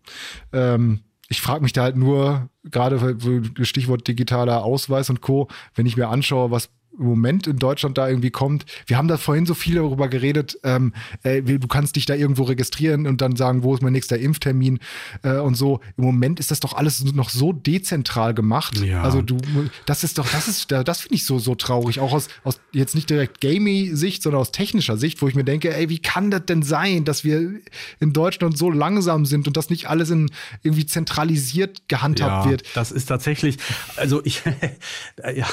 [0.53, 3.17] Ähm, ich frage mich da halt nur, gerade
[3.63, 8.09] Stichwort digitaler Ausweis und Co., wenn ich mir anschaue, was im Moment in Deutschland da
[8.09, 8.65] irgendwie kommt.
[8.87, 10.93] Wir haben da vorhin so viel darüber geredet, ähm,
[11.23, 14.79] äh, du kannst dich da irgendwo registrieren und dann sagen, wo ist mein nächster Impftermin
[15.23, 15.81] äh, und so.
[15.97, 18.79] Im Moment ist das doch alles noch so dezentral gemacht.
[18.79, 19.03] Ja.
[19.03, 19.39] Also du,
[19.87, 22.01] das ist doch, das ist, das finde ich so, so traurig.
[22.01, 25.75] Auch aus, aus jetzt nicht direkt Gamey-Sicht, sondern aus technischer Sicht, wo ich mir denke,
[25.75, 27.53] ey, wie kann das denn sein, dass wir
[28.01, 30.31] in Deutschland so langsam sind und das nicht alles in
[30.63, 32.65] irgendwie zentralisiert gehandhabt ja, wird?
[32.75, 33.59] Das ist tatsächlich,
[33.97, 34.43] also ich,
[35.35, 35.47] ja,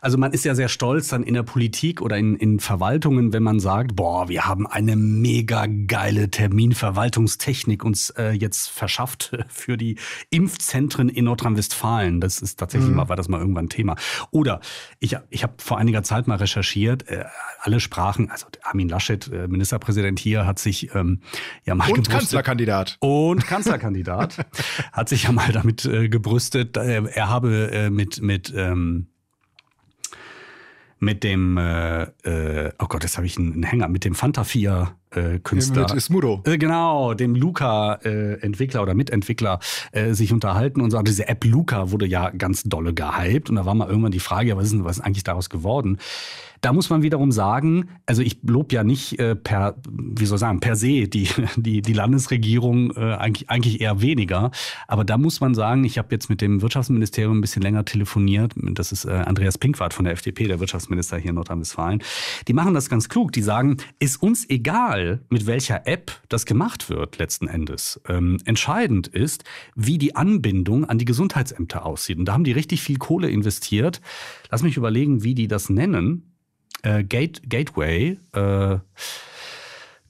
[0.00, 3.42] also man ist ja sehr stolz dann in der Politik oder in, in Verwaltungen, wenn
[3.42, 9.96] man sagt, boah, wir haben eine mega geile Terminverwaltungstechnik uns äh, jetzt verschafft für die
[10.30, 12.20] Impfzentren in Nordrhein-Westfalen.
[12.20, 12.96] Das ist tatsächlich mhm.
[12.96, 13.96] mal, war das mal irgendwann Thema.
[14.30, 14.60] Oder
[14.98, 17.24] ich, ich habe vor einiger Zeit mal recherchiert, äh,
[17.60, 21.20] alle Sprachen, also Armin Laschet, äh, Ministerpräsident hier, hat sich ähm,
[21.64, 22.98] ja mal Und Kanzlerkandidat.
[23.00, 24.44] Und Kanzlerkandidat.
[24.92, 29.06] hat sich ja mal damit äh, gebrüstet, äh, er habe äh, mit, mit ähm,
[31.04, 34.96] mit dem, äh, äh, oh Gott, jetzt habe ich einen, Hänger, mit dem Fanta 4
[35.10, 35.82] äh, Künstler.
[35.82, 36.42] Mit Ismudo.
[36.44, 39.60] Äh, genau, dem Luca-Entwickler äh, oder Mitentwickler
[39.92, 43.66] äh, sich unterhalten und sagen, diese App Luca wurde ja ganz dolle gehypt und da
[43.66, 45.98] war mal irgendwann die Frage, was ist, denn, was ist eigentlich daraus geworden?
[46.64, 50.40] Da muss man wiederum sagen, also ich lobe ja nicht äh, per, wie soll ich
[50.40, 54.50] sagen, per se die, die, die Landesregierung äh, eigentlich, eigentlich eher weniger.
[54.88, 58.54] Aber da muss man sagen, ich habe jetzt mit dem Wirtschaftsministerium ein bisschen länger telefoniert.
[58.56, 62.02] Das ist äh, Andreas Pinkwart von der FDP, der Wirtschaftsminister hier in Nordrhein-Westfalen.
[62.48, 63.32] Die machen das ganz klug.
[63.32, 68.00] Die sagen, ist uns egal, mit welcher App das gemacht wird letzten Endes.
[68.08, 69.44] Ähm, entscheidend ist,
[69.74, 72.16] wie die Anbindung an die Gesundheitsämter aussieht.
[72.16, 74.00] Und da haben die richtig viel Kohle investiert.
[74.50, 76.30] Lass mich überlegen, wie die das nennen
[76.84, 78.18] äh, Gate, Gateway.
[78.32, 78.78] Äh,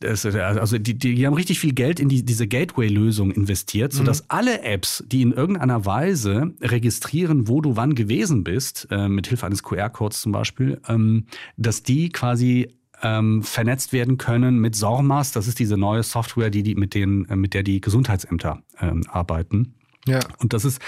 [0.01, 4.27] das, also die, die, haben richtig viel Geld in die, diese Gateway-Lösung investiert, sodass mhm.
[4.29, 9.47] alle Apps, die in irgendeiner Weise registrieren, wo du wann gewesen bist, äh, mit Hilfe
[9.47, 15.33] eines QR-Codes zum Beispiel, ähm, dass die quasi ähm, vernetzt werden können mit SORMAS.
[15.33, 19.05] Das ist diese neue Software, die, die mit, denen, äh, mit der die Gesundheitsämter ähm,
[19.09, 19.75] arbeiten.
[20.07, 20.21] Ja.
[20.39, 20.83] Und das ist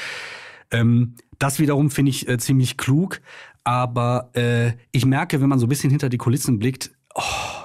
[0.71, 3.21] ähm, das wiederum finde ich äh, ziemlich klug.
[3.67, 7.23] Aber äh, ich merke, wenn man so ein bisschen hinter die Kulissen blickt, oh,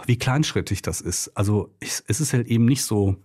[0.07, 1.27] wie kleinschrittig das ist.
[1.37, 3.17] Also es, es ist halt eben nicht so,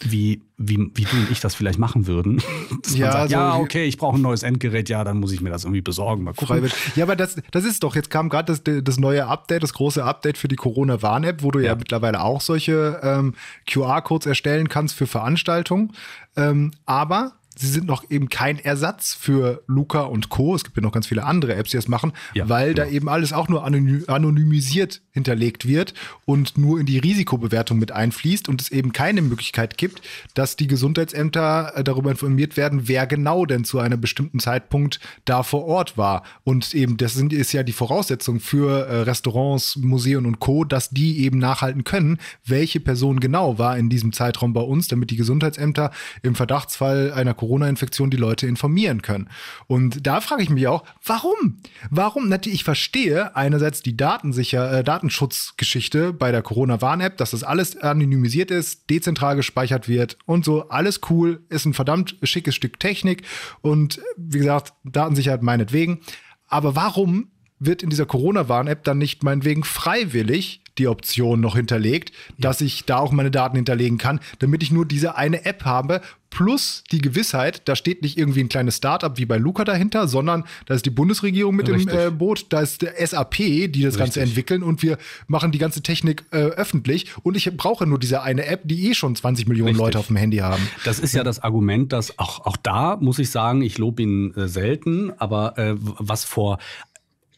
[0.00, 2.40] wie, wie, wie du und ich das vielleicht machen würden.
[2.94, 5.50] ja, sagt, also, ja, okay, ich brauche ein neues Endgerät, ja, dann muss ich mir
[5.50, 6.24] das irgendwie besorgen.
[6.24, 6.70] Mal gucken.
[6.96, 10.02] Ja, aber das, das ist doch, jetzt kam gerade das, das neue Update, das große
[10.02, 13.34] Update für die Corona-Warn-App, wo du ja, ja mittlerweile auch solche ähm,
[13.70, 15.92] QR-Codes erstellen kannst für Veranstaltungen.
[16.34, 20.54] Ähm, aber sie sind noch eben kein Ersatz für Luca und Co.
[20.54, 22.86] Es gibt ja noch ganz viele andere Apps, die das machen, ja, weil genau.
[22.86, 25.92] da eben alles auch nur anonymisiert hinterlegt wird
[26.24, 30.00] und nur in die Risikobewertung mit einfließt und es eben keine Möglichkeit gibt,
[30.34, 35.42] dass die Gesundheitsämter äh, darüber informiert werden, wer genau denn zu einem bestimmten Zeitpunkt da
[35.42, 36.22] vor Ort war.
[36.44, 40.90] Und eben das sind, ist ja die Voraussetzung für äh, Restaurants, Museen und Co., dass
[40.90, 45.16] die eben nachhalten können, welche Person genau war in diesem Zeitraum bei uns, damit die
[45.16, 45.90] Gesundheitsämter
[46.22, 49.28] im Verdachtsfall einer Corona-Infektion die Leute informieren können.
[49.66, 51.58] Und da frage ich mich auch, warum?
[51.90, 52.28] Warum?
[52.28, 58.52] Natürlich, ich verstehe einerseits die Datensicher, äh, Datenschutzgeschichte bei der Corona-Warn-App, dass das alles anonymisiert
[58.52, 63.24] ist, dezentral gespeichert wird und so, alles cool, ist ein verdammt schickes Stück Technik
[63.62, 66.00] und wie gesagt, Datensicherheit meinetwegen.
[66.46, 72.34] Aber warum wird in dieser Corona-Warn-App dann nicht meinetwegen freiwillig die Option noch hinterlegt, ja.
[72.38, 76.00] dass ich da auch meine Daten hinterlegen kann, damit ich nur diese eine App habe,
[76.30, 80.44] plus die Gewissheit, da steht nicht irgendwie ein kleines Startup wie bei Luca dahinter, sondern
[80.66, 81.92] da ist die Bundesregierung mit Richtig.
[81.92, 83.98] im äh, Boot, da ist der SAP, die das Richtig.
[83.98, 88.22] Ganze entwickeln und wir machen die ganze Technik äh, öffentlich und ich brauche nur diese
[88.22, 89.84] eine App, die eh schon 20 Millionen Richtig.
[89.84, 90.66] Leute auf dem Handy haben.
[90.84, 94.34] Das ist ja das Argument, dass auch, auch da muss ich sagen, ich lobe ihn
[94.34, 96.58] äh, selten, aber äh, was vor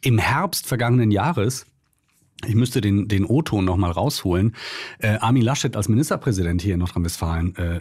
[0.03, 1.67] im Herbst vergangenen Jahres
[2.47, 4.55] ich müsste den, den O-Ton nochmal rausholen.
[4.99, 7.81] Äh, Armin Laschet als Ministerpräsident hier in Nordrhein-Westfalen äh, äh,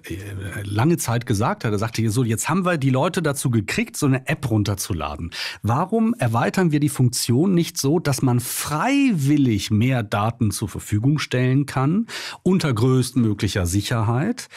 [0.64, 4.06] lange Zeit gesagt hat, er sagte so, jetzt haben wir die Leute dazu gekriegt, so
[4.06, 5.32] eine App runterzuladen.
[5.64, 11.66] Warum erweitern wir die Funktion nicht so, dass man freiwillig mehr Daten zur Verfügung stellen
[11.66, 12.08] kann,
[12.44, 14.48] unter größtmöglicher Sicherheit,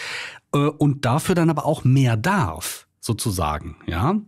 [0.53, 2.84] äh, und dafür dann aber auch mehr darf?
[3.05, 4.19] Sozusagen, ja.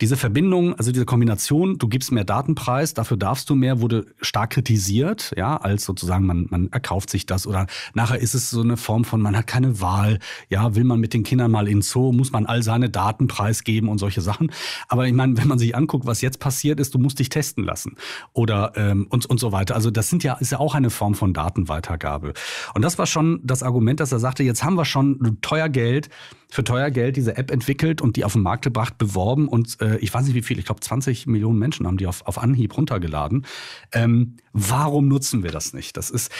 [0.00, 4.50] Diese Verbindung, also diese Kombination, du gibst mehr Datenpreis, dafür darfst du mehr, wurde stark
[4.50, 8.76] kritisiert, ja, als sozusagen man, man erkauft sich das oder nachher ist es so eine
[8.76, 12.12] Form von, man hat keine Wahl, ja, will man mit den Kindern mal in Zoo,
[12.12, 14.52] muss man all seine Daten preisgeben und solche Sachen.
[14.86, 17.64] Aber ich meine, wenn man sich anguckt, was jetzt passiert ist, du musst dich testen
[17.64, 17.96] lassen
[18.32, 19.74] oder ähm, und, und so weiter.
[19.74, 22.34] Also das sind ja, ist ja auch eine Form von Datenweitergabe.
[22.74, 26.10] Und das war schon das Argument, dass er sagte, jetzt haben wir schon teuer Geld,
[26.50, 29.96] für teuer Geld diese App entwickelt und die auf den Markt gebracht, beworben und äh,
[29.98, 32.76] ich weiß nicht wie viel, ich glaube 20 Millionen Menschen haben die auf, auf Anhieb
[32.76, 33.46] runtergeladen.
[33.92, 35.96] Ähm, warum nutzen wir das nicht?
[35.96, 36.30] Das ist,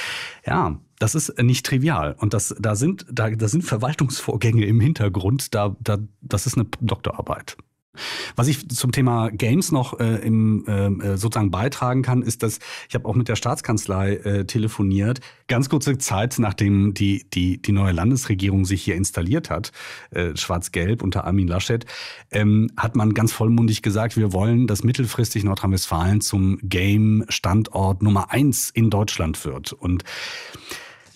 [0.46, 2.14] ja, das ist nicht trivial.
[2.18, 6.66] Und das, da sind, da, da sind Verwaltungsvorgänge im Hintergrund, da, da, das ist eine
[6.80, 7.56] Doktorarbeit.
[8.36, 12.60] Was ich zum Thema Games noch äh, im, ähm, äh, sozusagen beitragen kann, ist, dass
[12.88, 15.20] ich habe auch mit der Staatskanzlei äh, telefoniert.
[15.48, 19.72] Ganz kurze Zeit, nachdem die, die, die neue Landesregierung sich hier installiert hat,
[20.10, 21.84] äh, schwarz-gelb unter Armin Laschet,
[22.30, 28.70] ähm, hat man ganz vollmundig gesagt, wir wollen, dass mittelfristig Nordrhein-Westfalen zum Game-Standort Nummer eins
[28.70, 29.72] in Deutschland wird.
[29.72, 30.04] Und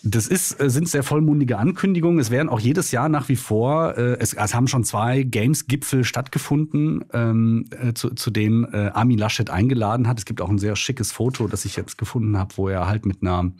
[0.04, 2.18] das ist, äh, sind sehr vollmundige Ankündigungen.
[2.18, 6.04] Es werden auch jedes Jahr nach wie vor, äh, es, es haben schon zwei Games-Gipfel
[6.04, 10.18] stattgefunden, ähm, äh, zu, zu denen äh, Armin Laschet eingeladen hat.
[10.18, 13.06] Es gibt auch ein sehr schickes Foto, das ich jetzt gefunden habe, wo er halt
[13.06, 13.52] mit einer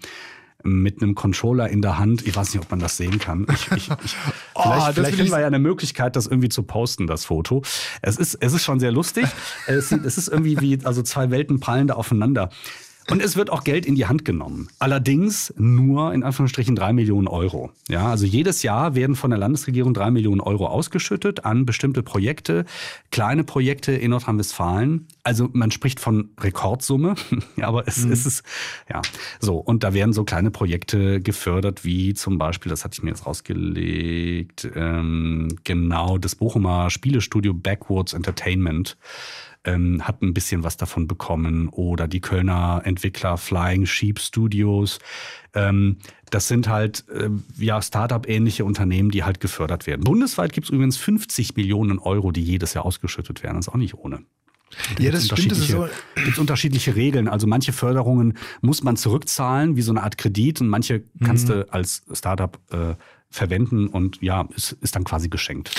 [0.67, 2.27] mit einem Controller in der Hand.
[2.27, 3.47] Ich weiß nicht, ob man das sehen kann.
[3.53, 4.17] Ich, ich, ich,
[4.55, 7.63] oh, vielleicht vielleicht finden wir ja eine Möglichkeit, das irgendwie zu posten, das Foto.
[8.01, 9.27] Es ist, es ist schon sehr lustig.
[9.67, 12.49] es, es ist irgendwie wie also zwei Welten prallen da aufeinander.
[13.11, 14.69] Und es wird auch Geld in die Hand genommen.
[14.79, 17.71] Allerdings nur in Anführungsstrichen drei Millionen Euro.
[17.89, 22.65] Ja, also jedes Jahr werden von der Landesregierung drei Millionen Euro ausgeschüttet an bestimmte Projekte,
[23.11, 25.07] kleine Projekte in Nordrhein-Westfalen.
[25.23, 27.15] Also man spricht von Rekordsumme,
[27.61, 28.13] aber es, mhm.
[28.13, 28.43] es ist
[28.91, 29.03] ja
[29.39, 29.57] so.
[29.57, 33.27] Und da werden so kleine Projekte gefördert, wie zum Beispiel, das hatte ich mir jetzt
[33.27, 38.97] rausgelegt, ähm, genau das Bochumer Spielestudio Backwards Entertainment
[39.65, 41.69] ähm, hat ein bisschen was davon bekommen.
[41.69, 44.99] Oder die Kölner Entwickler Flying Sheep Studios.
[45.55, 45.99] Ähm,
[46.31, 50.05] das sind halt äh, ja Startup-ähnliche Unternehmen, die halt gefördert werden.
[50.05, 53.57] Bundesweit gibt es übrigens 50 Millionen Euro, die jedes Jahr ausgeschüttet werden.
[53.57, 54.25] Das ist auch nicht ohne.
[54.97, 55.53] Da ja, das stimmt.
[55.53, 55.89] Es so.
[56.17, 57.29] gibt unterschiedliche Regeln.
[57.29, 61.53] Also manche Förderungen muss man zurückzahlen, wie so eine Art Kredit, und manche kannst mhm.
[61.53, 62.95] du als Startup äh,
[63.31, 65.71] verwenden und ja, ist, ist dann quasi geschenkt.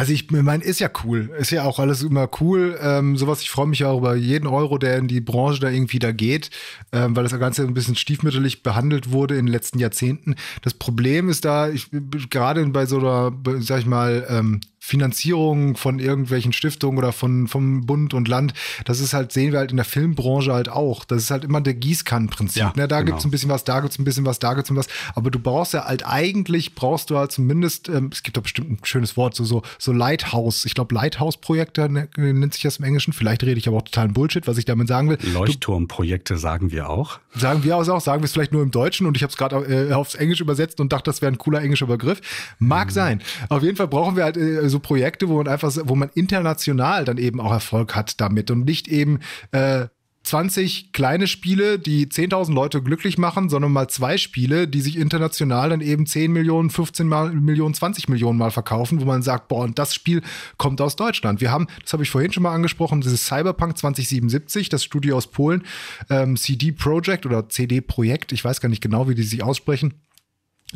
[0.00, 1.30] Also ich meine, ist ja cool.
[1.38, 2.78] Ist ja auch alles immer cool.
[2.80, 5.98] Ähm, sowas, ich freue mich auch über jeden Euro, der in die Branche da irgendwie
[5.98, 6.48] da geht,
[6.90, 10.36] ähm, weil das Ganze ein bisschen stiefmütterlich behandelt wurde in den letzten Jahrzehnten.
[10.62, 11.90] Das Problem ist da, ich
[12.30, 17.84] gerade bei so einer, sag ich mal, ähm, Finanzierung von irgendwelchen Stiftungen oder von, vom
[17.84, 18.54] Bund und Land.
[18.86, 21.04] Das ist halt, sehen wir halt in der Filmbranche halt auch.
[21.04, 22.62] Das ist halt immer der Gießkannenprinzip.
[22.62, 22.88] Ja, ne?
[22.88, 23.12] Da genau.
[23.12, 24.88] gibt's ein bisschen was, da gibt's ein bisschen was, da gibt's ein was.
[25.14, 28.70] Aber du brauchst ja halt eigentlich, brauchst du halt zumindest, ähm, es gibt doch bestimmt
[28.70, 30.64] ein schönes Wort, so, so, so Lighthouse.
[30.64, 33.12] Ich glaube, Lighthouse-Projekte ne, nennt sich das im Englischen.
[33.12, 35.18] Vielleicht rede ich aber auch totalen Bullshit, was ich damit sagen will.
[35.30, 37.20] Leuchtturmprojekte sagen wir auch.
[37.36, 39.56] Sagen wir auch, sagen wir es vielleicht nur im Deutschen und ich habe es gerade
[39.56, 42.22] äh, aufs Englisch übersetzt und dachte, das wäre ein cooler englischer Begriff.
[42.58, 42.92] Mag mhm.
[42.92, 43.22] sein.
[43.50, 47.04] Auf jeden Fall brauchen wir halt äh, so Projekte, wo man einfach, wo man international
[47.04, 49.20] dann eben auch Erfolg hat damit und nicht eben
[49.52, 49.86] äh,
[50.22, 55.70] 20 kleine Spiele, die 10.000 Leute glücklich machen, sondern mal zwei Spiele, die sich international
[55.70, 59.64] dann eben 10 Millionen, 15 mal, Millionen, 20 Millionen mal verkaufen, wo man sagt, boah,
[59.64, 60.20] und das Spiel
[60.58, 61.40] kommt aus Deutschland.
[61.40, 65.26] Wir haben, das habe ich vorhin schon mal angesprochen, dieses Cyberpunk 2077, das Studio aus
[65.28, 65.64] Polen,
[66.10, 69.94] ähm, CD Projekt oder CD Projekt, ich weiß gar nicht genau, wie die sich aussprechen,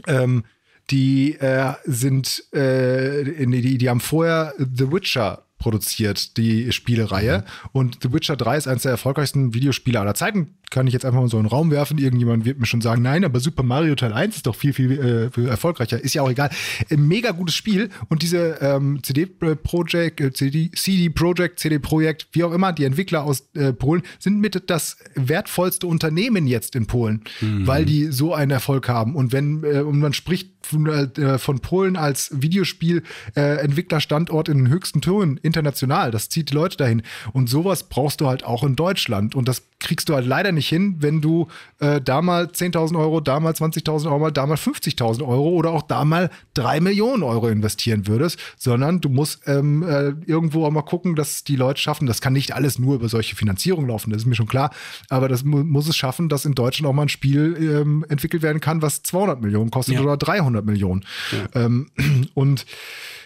[0.06, 0.44] ähm,
[0.90, 7.38] die äh, sind, äh, die, die haben vorher The Witcher produziert, die Spielereihe.
[7.38, 7.68] Mhm.
[7.72, 11.20] Und The Witcher 3 ist eines der erfolgreichsten Videospiele aller Zeiten kann ich jetzt einfach
[11.20, 11.98] mal so in den Raum werfen.
[11.98, 15.30] Irgendjemand wird mir schon sagen, nein, aber Super Mario Teil 1 ist doch viel, viel,
[15.36, 16.02] äh, erfolgreicher.
[16.02, 16.50] Ist ja auch egal.
[16.90, 17.90] Ein mega gutes Spiel.
[18.08, 22.84] Und diese ähm, CD Projekt, äh, CD, CD Projekt, CD Projekt, wie auch immer, die
[22.84, 27.68] Entwickler aus äh, Polen sind mit das wertvollste Unternehmen jetzt in Polen, mhm.
[27.68, 29.14] weil die so einen Erfolg haben.
[29.14, 34.68] Und wenn äh, und man spricht von, äh, von Polen als Videospiel-Entwicklerstandort äh, in den
[34.68, 37.00] höchsten Tönen international, das zieht die Leute dahin.
[37.32, 39.34] Und sowas brauchst du halt auch in Deutschland.
[39.34, 41.46] Und das kriegst du halt leider nicht hin, wenn du
[41.78, 45.82] äh, da mal 10.000 Euro, da mal 20.000 Euro, da mal 50.000 Euro oder auch
[45.82, 50.82] da mal 3 Millionen Euro investieren würdest, sondern du musst ähm, äh, irgendwo auch mal
[50.82, 52.06] gucken, dass die Leute schaffen.
[52.06, 54.70] Das kann nicht alles nur über solche Finanzierung laufen, das ist mir schon klar,
[55.10, 58.42] aber das mu muss es schaffen, dass in Deutschland auch mal ein Spiel ähm, entwickelt
[58.42, 60.00] werden kann, was 200 Millionen kostet ja.
[60.00, 61.04] oder 300 200 Millionen.
[61.32, 61.64] Ja.
[61.64, 61.90] Ähm,
[62.34, 62.66] und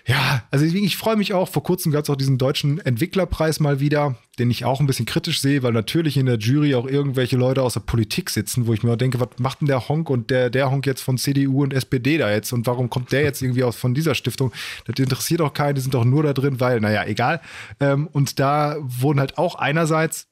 [0.06, 1.48] ja, also ich freue mich auch.
[1.48, 5.04] Vor kurzem gab es auch diesen deutschen Entwicklerpreis mal wieder, den ich auch ein bisschen
[5.04, 8.72] kritisch sehe, weil natürlich in der Jury auch irgendwelche Leute aus der Politik sitzen, wo
[8.72, 11.62] ich mir denke, was macht denn der Honk und der, der Honk jetzt von CDU
[11.62, 14.50] und SPD da jetzt und warum kommt der jetzt irgendwie aus von dieser Stiftung?
[14.86, 17.42] Das interessiert auch keinen, die sind doch nur da drin, weil, naja, egal.
[17.78, 20.28] Ähm, und da wurden halt auch einerseits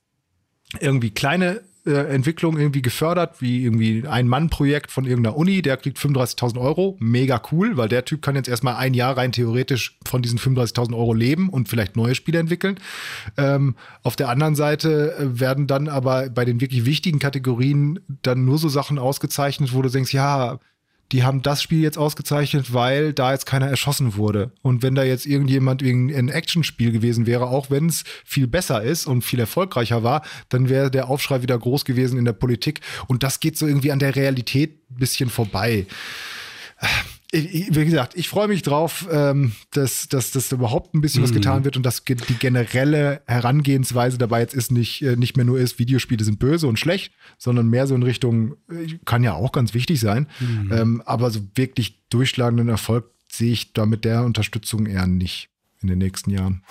[0.80, 1.61] irgendwie kleine
[1.95, 6.97] Entwicklung irgendwie gefördert, wie irgendwie ein Mann-Projekt von irgendeiner Uni, der kriegt 35.000 Euro.
[6.99, 10.97] Mega cool, weil der Typ kann jetzt erstmal ein Jahr rein theoretisch von diesen 35.000
[10.97, 12.78] Euro leben und vielleicht neue Spiele entwickeln.
[13.37, 18.45] Ähm, auf der anderen Seite äh, werden dann aber bei den wirklich wichtigen Kategorien dann
[18.45, 20.59] nur so Sachen ausgezeichnet, wo du denkst, ja,
[21.12, 24.50] die haben das Spiel jetzt ausgezeichnet, weil da jetzt keiner erschossen wurde.
[24.62, 28.82] Und wenn da jetzt irgendjemand wegen ein Actionspiel gewesen wäre, auch wenn es viel besser
[28.82, 32.80] ist und viel erfolgreicher war, dann wäre der Aufschrei wieder groß gewesen in der Politik.
[33.07, 35.86] Und das geht so irgendwie an der Realität ein bisschen vorbei
[37.45, 41.24] wie gesagt, ich freue mich drauf, ähm, dass, dass, dass überhaupt ein bisschen mhm.
[41.24, 45.45] was getan wird und dass die generelle Herangehensweise dabei jetzt ist nicht, äh, nicht mehr
[45.45, 49.34] nur ist, Videospiele sind böse und schlecht, sondern mehr so in Richtung, äh, kann ja
[49.34, 50.72] auch ganz wichtig sein, mhm.
[50.72, 55.89] ähm, aber so wirklich durchschlagenden Erfolg sehe ich da mit der Unterstützung eher nicht in
[55.89, 56.62] den nächsten Jahren.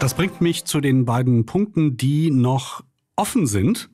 [0.00, 2.82] Das bringt mich zu den beiden Punkten, die noch
[3.16, 3.90] offen sind.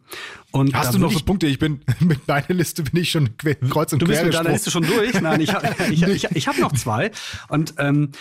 [0.52, 1.46] Und Hast du noch so Punkte?
[1.46, 4.70] Ich bin mit meiner Liste bin ich schon kreuz und Du bist mit deiner Liste
[4.70, 5.20] schon durch?
[5.20, 7.10] Nein, ich habe ich, ich, ich hab noch zwei.
[7.48, 8.12] Und ähm,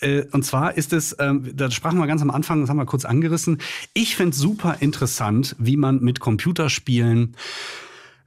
[0.00, 2.86] äh, und zwar ist es, ähm, da sprachen wir ganz am Anfang, das haben wir
[2.86, 3.58] kurz angerissen.
[3.94, 7.36] Ich finde super interessant, wie man mit Computerspielen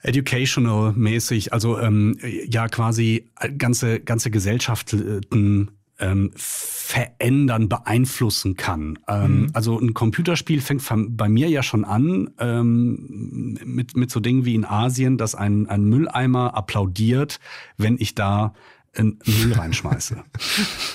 [0.01, 8.99] educational mäßig, also ähm, ja quasi ganze ganze Gesellschaften ähm, verändern, beeinflussen kann.
[9.07, 9.49] Ähm, mhm.
[9.53, 10.83] Also ein Computerspiel fängt
[11.17, 15.67] bei mir ja schon an ähm, mit, mit so Dingen wie in Asien, dass ein,
[15.67, 17.39] ein Mülleimer applaudiert,
[17.77, 18.53] wenn ich da
[18.93, 20.15] in Müll reinschmeiße.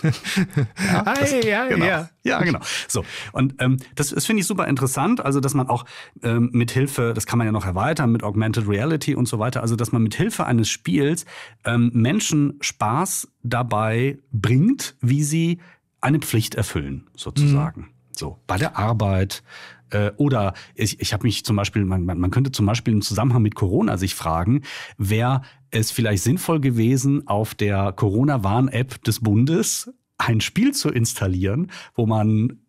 [0.03, 1.84] ja, das, hey, ja, genau.
[1.84, 2.11] ja.
[2.22, 2.61] ja, genau.
[2.88, 5.24] So und ähm, das, das finde ich super interessant.
[5.24, 5.84] Also dass man auch
[6.22, 9.62] ähm, mit Hilfe, das kann man ja noch erweitern mit Augmented Reality und so weiter.
[9.62, 11.24] Also dass man mit Hilfe eines Spiels
[11.64, 15.61] ähm, Menschen Spaß dabei bringt, wie sie
[16.01, 17.80] eine Pflicht erfüllen, sozusagen.
[17.80, 17.88] Mhm.
[18.12, 19.42] So bei der Arbeit,
[19.90, 23.42] äh, oder ich, ich habe mich zum Beispiel, man, man könnte zum Beispiel im Zusammenhang
[23.42, 24.62] mit Corona sich fragen,
[24.99, 25.42] wäre
[25.75, 32.61] es vielleicht sinnvoll gewesen, auf der Corona-Warn-App des Bundes ein Spiel zu installieren, wo man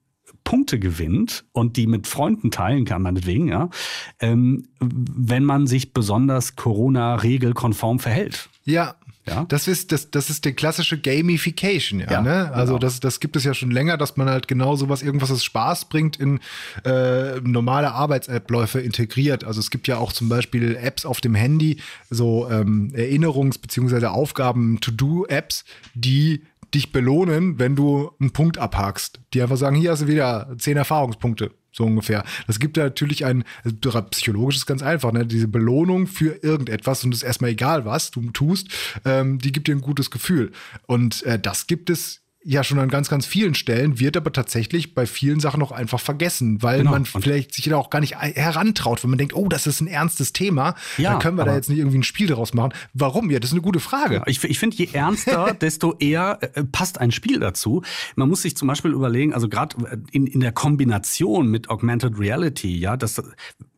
[0.44, 3.70] Punkte gewinnt und die mit Freunden teilen kann, meinetwegen, ja,
[4.20, 8.50] ähm, wenn man sich besonders Corona-regelkonform verhält.
[8.64, 8.96] Ja,
[9.28, 9.46] ja?
[9.50, 12.12] Das ist das, das ist die klassische Gamification, ja.
[12.12, 12.52] ja ne?
[12.54, 12.80] Also genau.
[12.80, 15.86] das, das gibt es ja schon länger, dass man halt genau sowas, irgendwas, das Spaß
[15.86, 16.40] bringt, in
[16.84, 19.44] äh, normale Arbeitsabläufe integriert.
[19.44, 24.06] Also es gibt ja auch zum Beispiel Apps auf dem Handy, so ähm, Erinnerungs- bzw.
[24.06, 25.66] Aufgaben-To-Do-Apps,
[25.96, 29.20] die dich belohnen, wenn du einen Punkt abhakst.
[29.34, 32.24] Die einfach sagen, hier hast du wieder zehn Erfahrungspunkte so ungefähr.
[32.48, 35.26] Das gibt ja natürlich ein, also psychologisch ist ganz einfach, ne?
[35.26, 38.70] Diese Belohnung für irgendetwas und es ist erstmal egal, was du tust,
[39.04, 40.52] ähm, die gibt dir ein gutes Gefühl.
[40.88, 44.94] Und äh, das gibt es ja schon an ganz, ganz vielen Stellen, wird aber tatsächlich
[44.94, 46.92] bei vielen Sachen noch einfach vergessen, weil genau.
[46.92, 49.88] man vielleicht sich da auch gar nicht herantraut, wenn man denkt, oh, das ist ein
[49.88, 52.74] ernstes Thema, ja, dann können wir da jetzt nicht irgendwie ein Spiel daraus machen.
[52.94, 53.32] Warum?
[53.32, 54.22] Ja, das ist eine gute Frage.
[54.28, 57.82] Ich, ich finde, je ernster, desto eher äh, passt ein Spiel dazu.
[58.16, 62.20] Man muss sich zum Beispiel überlegen, also gerade äh, in, in der Kombination mit Augmented
[62.20, 63.22] Reality, ja, das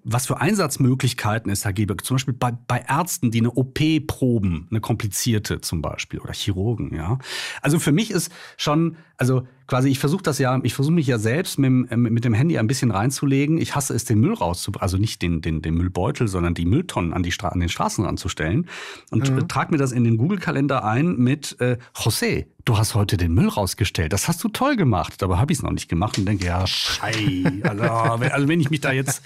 [0.10, 1.98] was für Einsatzmöglichkeiten es da gäbe.
[1.98, 6.96] Zum Beispiel bei, bei Ärzten, die eine OP proben, eine komplizierte zum Beispiel, oder Chirurgen,
[6.96, 7.20] ja.
[7.62, 11.18] Also für mich ist schon, also quasi, ich versuche das ja, ich versuche mich ja
[11.18, 13.58] selbst mit, äh, mit dem Handy ein bisschen reinzulegen.
[13.58, 17.14] Ich hasse es, den Müll rauszubringen, also nicht den, den, den Müllbeutel, sondern die Mülltonnen
[17.14, 18.70] an, die Stra an den Straßen ranzustellen.
[19.12, 19.48] Und mhm.
[19.48, 23.50] trage mir das in den Google-Kalender ein mit äh, José, du hast heute den Müll
[23.50, 24.14] rausgestellt.
[24.14, 25.22] Das hast du toll gemacht.
[25.22, 27.44] Dabei habe ich es noch nicht gemacht und denke, ja, schei.
[27.64, 29.24] Also, also wenn ich mich da jetzt,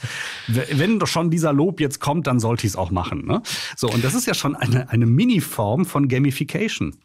[0.48, 3.26] wenn doch schon dieser Lob jetzt kommt, dann sollte ich es auch machen.
[3.26, 3.42] Ne?
[3.76, 6.96] So, und das ist ja schon eine, eine Mini-Form von Gamification.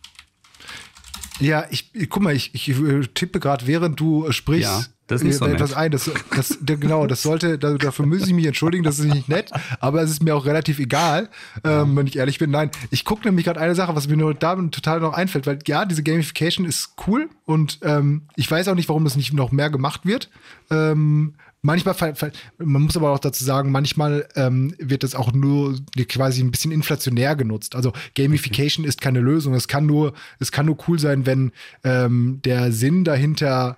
[1.40, 4.70] Ja, ich, guck mal, ich, ich äh, tippe gerade, während du sprichst.
[4.70, 4.84] Ja.
[5.06, 5.92] Das ist nicht so etwas ein.
[5.92, 10.02] Das, das, genau, das sollte, dafür muss ich mich entschuldigen, das ist nicht nett, aber
[10.02, 11.28] es ist mir auch relativ egal,
[11.62, 12.50] ähm, wenn ich ehrlich bin.
[12.50, 15.60] Nein, ich gucke nämlich gerade eine Sache, was mir nur da total noch einfällt, weil
[15.66, 19.52] ja, diese Gamification ist cool und ähm, ich weiß auch nicht, warum das nicht noch
[19.52, 20.28] mehr gemacht wird.
[20.70, 22.14] Ähm, manchmal,
[22.58, 25.78] man muss aber auch dazu sagen, manchmal ähm, wird das auch nur
[26.08, 27.74] quasi ein bisschen inflationär genutzt.
[27.74, 28.88] Also Gamification okay.
[28.88, 29.54] ist keine Lösung.
[29.54, 31.52] Es kann nur, es kann nur cool sein, wenn
[31.84, 33.76] ähm, der Sinn dahinter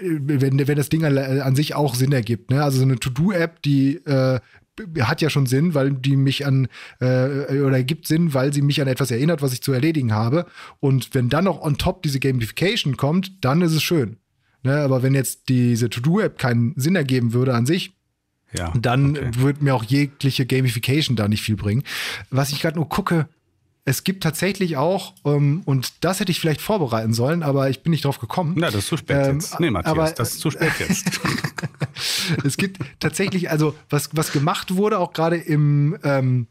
[0.00, 2.50] wenn, wenn das Ding an, an sich auch Sinn ergibt.
[2.50, 2.62] Ne?
[2.62, 4.38] Also so eine To-Do-App, die äh,
[5.00, 6.68] hat ja schon Sinn, weil die mich an
[7.00, 10.46] äh, oder gibt Sinn, weil sie mich an etwas erinnert, was ich zu erledigen habe.
[10.80, 14.18] Und wenn dann noch on top diese Gamification kommt, dann ist es schön.
[14.62, 14.76] Ne?
[14.76, 17.92] Aber wenn jetzt diese To-Do-App keinen Sinn ergeben würde an sich,
[18.56, 19.30] ja, dann okay.
[19.36, 21.84] würde mir auch jegliche Gamification da nicht viel bringen.
[22.30, 23.28] Was ich gerade nur gucke,
[23.84, 27.90] es gibt tatsächlich auch, ähm, und das hätte ich vielleicht vorbereiten sollen, aber ich bin
[27.90, 28.54] nicht drauf gekommen.
[28.56, 29.58] Na, das ist zu spät ähm, jetzt.
[29.58, 31.20] Nee, Matthias, aber, das ist zu spät jetzt.
[32.44, 36.46] es gibt tatsächlich, also was, was gemacht wurde, auch gerade im, ähm,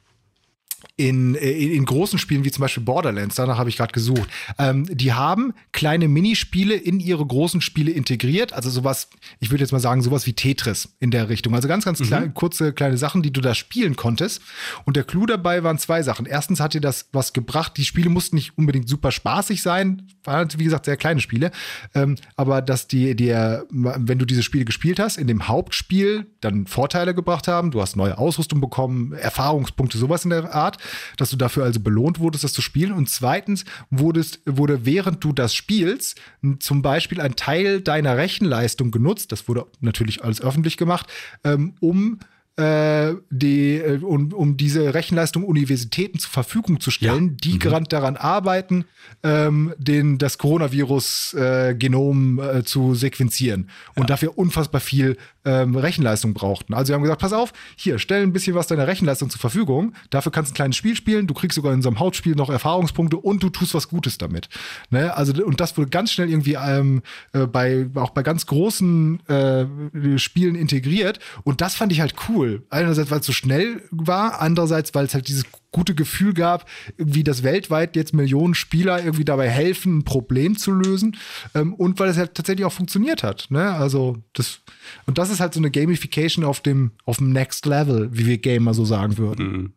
[0.98, 4.30] in, in, in, großen Spielen wie zum Beispiel Borderlands, danach habe ich gerade gesucht,
[4.60, 8.54] ähm, die haben kleine Minispiele in ihre großen Spiele integriert.
[8.54, 11.56] Also sowas, ich würde jetzt mal sagen, sowas wie Tetris in der Richtung.
[11.56, 12.06] Also ganz, ganz mhm.
[12.06, 14.42] klein, kurze kleine Sachen, die du da spielen konntest.
[14.86, 16.26] Und der Clou dabei waren zwei Sachen.
[16.26, 17.78] Erstens hat dir das was gebracht.
[17.78, 20.08] Die Spiele mussten nicht unbedingt super spaßig sein.
[20.24, 21.52] Waren, wie gesagt, sehr kleine Spiele.
[21.96, 26.68] Ähm, aber dass die dir, wenn du diese Spiele gespielt hast, in dem Hauptspiel dann
[26.68, 27.72] Vorteile gebracht haben.
[27.72, 30.78] Du hast neue Ausrüstung bekommen, Erfahrungspunkte, sowas in der Art
[31.18, 32.92] dass du dafür also belohnt wurdest, das zu spielen.
[32.92, 36.20] Und zweitens wurdest, wurde während du das spielst
[36.60, 41.08] zum Beispiel ein Teil deiner Rechenleistung genutzt, das wurde natürlich alles öffentlich gemacht,
[41.44, 42.20] ähm, um
[42.58, 47.36] die, äh, um, um diese Rechenleistung Universitäten zur Verfügung zu stellen, ja.
[47.44, 47.60] die mhm.
[47.60, 48.86] gerade daran arbeiten,
[49.24, 54.08] ähm, den, das Coronavirus-Genom äh, äh, zu sequenzieren und ja.
[54.08, 56.74] dafür unfassbar viel ähm, Rechenleistung brauchten.
[56.74, 59.94] Also wir haben gesagt, pass auf, hier, stell ein bisschen was deiner Rechenleistung zur Verfügung,
[60.10, 62.50] dafür kannst du ein kleines Spiel spielen, du kriegst sogar in so einem Hauptspiel noch
[62.50, 64.50] Erfahrungspunkte und du tust was Gutes damit.
[64.90, 65.16] Ne?
[65.16, 67.02] Also, und das wurde ganz schnell irgendwie ähm,
[67.34, 72.51] äh, bei, auch bei ganz großen äh, Spielen integriert und das fand ich halt cool.
[72.70, 77.24] Einerseits, weil es so schnell war, andererseits, weil es halt dieses gute Gefühl gab, irgendwie,
[77.24, 81.18] dass weltweit jetzt Millionen Spieler irgendwie dabei helfen, ein Problem zu lösen.
[81.56, 83.48] Ähm, und weil es halt tatsächlich auch funktioniert hat.
[83.50, 83.72] Ne?
[83.72, 84.62] Also das,
[85.06, 88.38] und das ist halt so eine Gamification auf dem, auf dem Next Level, wie wir
[88.38, 89.52] Gamer so sagen würden.
[89.52, 89.74] Mhm.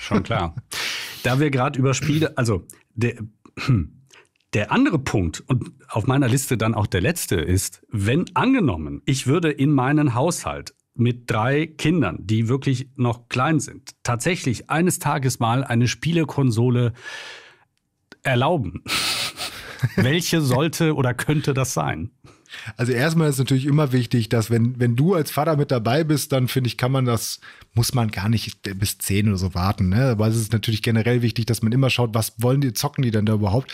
[0.00, 0.54] Schon klar.
[1.22, 3.16] da wir gerade über Spiele, also der,
[4.54, 9.26] der andere Punkt und auf meiner Liste dann auch der letzte ist, wenn angenommen, ich
[9.26, 15.38] würde in meinen Haushalt mit drei Kindern, die wirklich noch klein sind, tatsächlich eines Tages
[15.38, 16.92] mal eine Spielekonsole
[18.22, 18.82] erlauben.
[19.96, 22.10] Welche sollte oder könnte das sein?
[22.76, 26.32] Also erstmal ist natürlich immer wichtig, dass wenn, wenn du als Vater mit dabei bist,
[26.32, 27.40] dann finde ich, kann man das,
[27.74, 29.88] muss man gar nicht bis zehn oder so warten.
[29.88, 30.06] Ne?
[30.10, 33.10] Aber es ist natürlich generell wichtig, dass man immer schaut, was wollen die, zocken die
[33.10, 33.72] denn da überhaupt.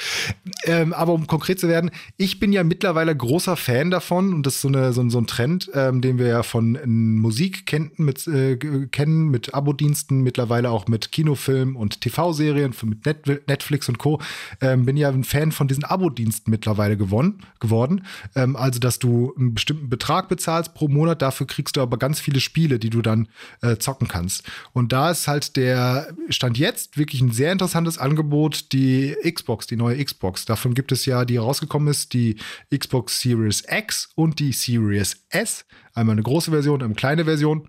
[0.64, 4.56] Ähm, aber um konkret zu werden, ich bin ja mittlerweile großer Fan davon und das
[4.56, 8.26] ist so, eine, so, so ein Trend, ähm, den wir ja von Musik kennen mit,
[8.26, 14.20] äh, kennen, mit Abo-Diensten, mittlerweile auch mit Kinofilmen und TV-Serien, mit Net Netflix und Co.
[14.60, 18.04] Ähm, bin ja ein Fan von diesen Abo-Diensten mittlerweile gewonnen, geworden.
[18.34, 22.18] Ähm, also, dass du einen bestimmten Betrag bezahlst pro Monat, dafür kriegst du aber ganz
[22.18, 23.28] viele Spiele, die du dann
[23.60, 24.42] äh, zocken kannst.
[24.72, 29.76] Und da ist halt der Stand jetzt wirklich ein sehr interessantes Angebot, die Xbox, die
[29.76, 30.46] neue Xbox.
[30.46, 32.36] Davon gibt es ja, die rausgekommen ist, die
[32.74, 35.66] Xbox Series X und die Series S.
[35.92, 37.68] Einmal eine große Version, eine kleine Version.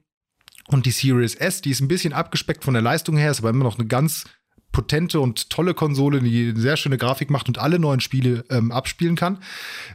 [0.68, 3.50] Und die Series S, die ist ein bisschen abgespeckt von der Leistung her, ist aber
[3.50, 4.24] immer noch eine ganz
[4.72, 8.72] potente und tolle Konsole, die eine sehr schöne Grafik macht und alle neuen Spiele ähm,
[8.72, 9.40] abspielen kann.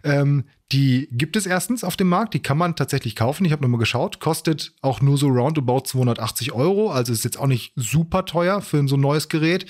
[0.04, 3.44] Ähm, die gibt es erstens auf dem Markt, die kann man tatsächlich kaufen.
[3.44, 7.46] Ich habe nochmal geschaut, kostet auch nur so roundabout 280 Euro, also ist jetzt auch
[7.46, 9.66] nicht super teuer für so ein neues Gerät.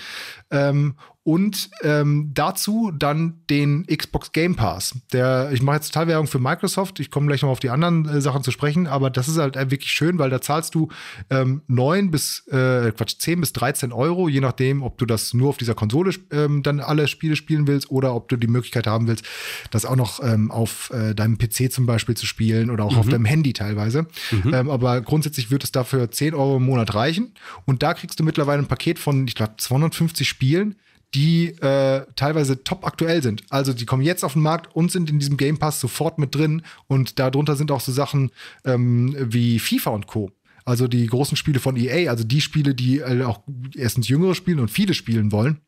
[0.50, 4.96] Ähm, und ähm, dazu dann den Xbox Game Pass.
[5.12, 6.98] Der, ich mache jetzt Teilwerbung für Microsoft.
[6.98, 9.54] Ich komme gleich noch auf die anderen äh, Sachen zu sprechen, aber das ist halt
[9.54, 10.88] wirklich schön, weil da zahlst du
[11.28, 15.50] ähm, 9 bis äh, Quatsch, 10 bis 13 Euro, je nachdem, ob du das nur
[15.50, 19.06] auf dieser Konsole ähm, dann alle Spiele spielen willst oder ob du die Möglichkeit haben
[19.06, 19.24] willst,
[19.70, 22.98] das auch noch ähm, auf äh, deinem PC zum Beispiel zu spielen oder auch mhm.
[22.98, 24.06] auf deinem Handy teilweise.
[24.30, 24.54] Mhm.
[24.54, 27.34] Ähm, aber grundsätzlich wird es dafür 10 Euro im Monat reichen.
[27.66, 30.76] Und da kriegst du mittlerweile ein Paket von, ich glaube, 250 Spielen
[31.14, 33.42] die äh, teilweise top aktuell sind.
[33.50, 36.34] Also die kommen jetzt auf den Markt und sind in diesem Game Pass sofort mit
[36.34, 36.62] drin.
[36.86, 38.30] Und darunter sind auch so Sachen
[38.64, 40.30] ähm, wie FIFA und Co.
[40.64, 43.40] Also die großen Spiele von EA, also die Spiele, die äh, auch
[43.74, 45.60] erstens Jüngere spielen und viele spielen wollen.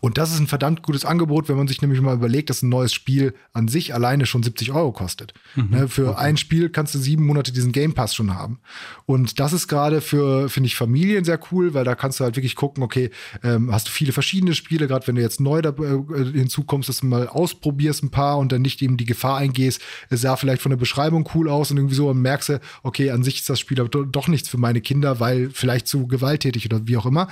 [0.00, 2.68] Und das ist ein verdammt gutes Angebot, wenn man sich nämlich mal überlegt, dass ein
[2.68, 5.34] neues Spiel an sich alleine schon 70 Euro kostet.
[5.54, 6.20] Mhm, ne, für okay.
[6.20, 8.58] ein Spiel kannst du sieben Monate diesen Game Pass schon haben.
[9.06, 12.36] Und das ist gerade für, finde ich, Familien sehr cool, weil da kannst du halt
[12.36, 13.10] wirklich gucken, okay,
[13.42, 17.00] ähm, hast du viele verschiedene Spiele, gerade wenn du jetzt neu da, äh, hinzukommst, dass
[17.00, 20.62] du mal ausprobierst ein paar und dann nicht eben die Gefahr eingehst, es sah vielleicht
[20.62, 23.50] von der Beschreibung cool aus und irgendwie so und merkst du, okay, an sich ist
[23.50, 27.06] das Spiel aber doch nichts für meine Kinder, weil vielleicht zu gewalttätig oder wie auch
[27.06, 27.28] immer.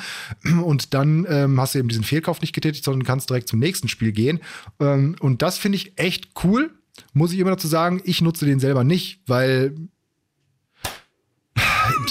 [0.65, 3.59] Und dann ähm, hast du eben diesen Fehl Fehlkauf nicht getätigt, sondern kannst direkt zum
[3.59, 4.41] nächsten Spiel gehen.
[4.81, 6.71] Ähm, und das finde ich echt cool.
[7.13, 9.75] Muss ich immer dazu sagen, ich nutze den selber nicht, weil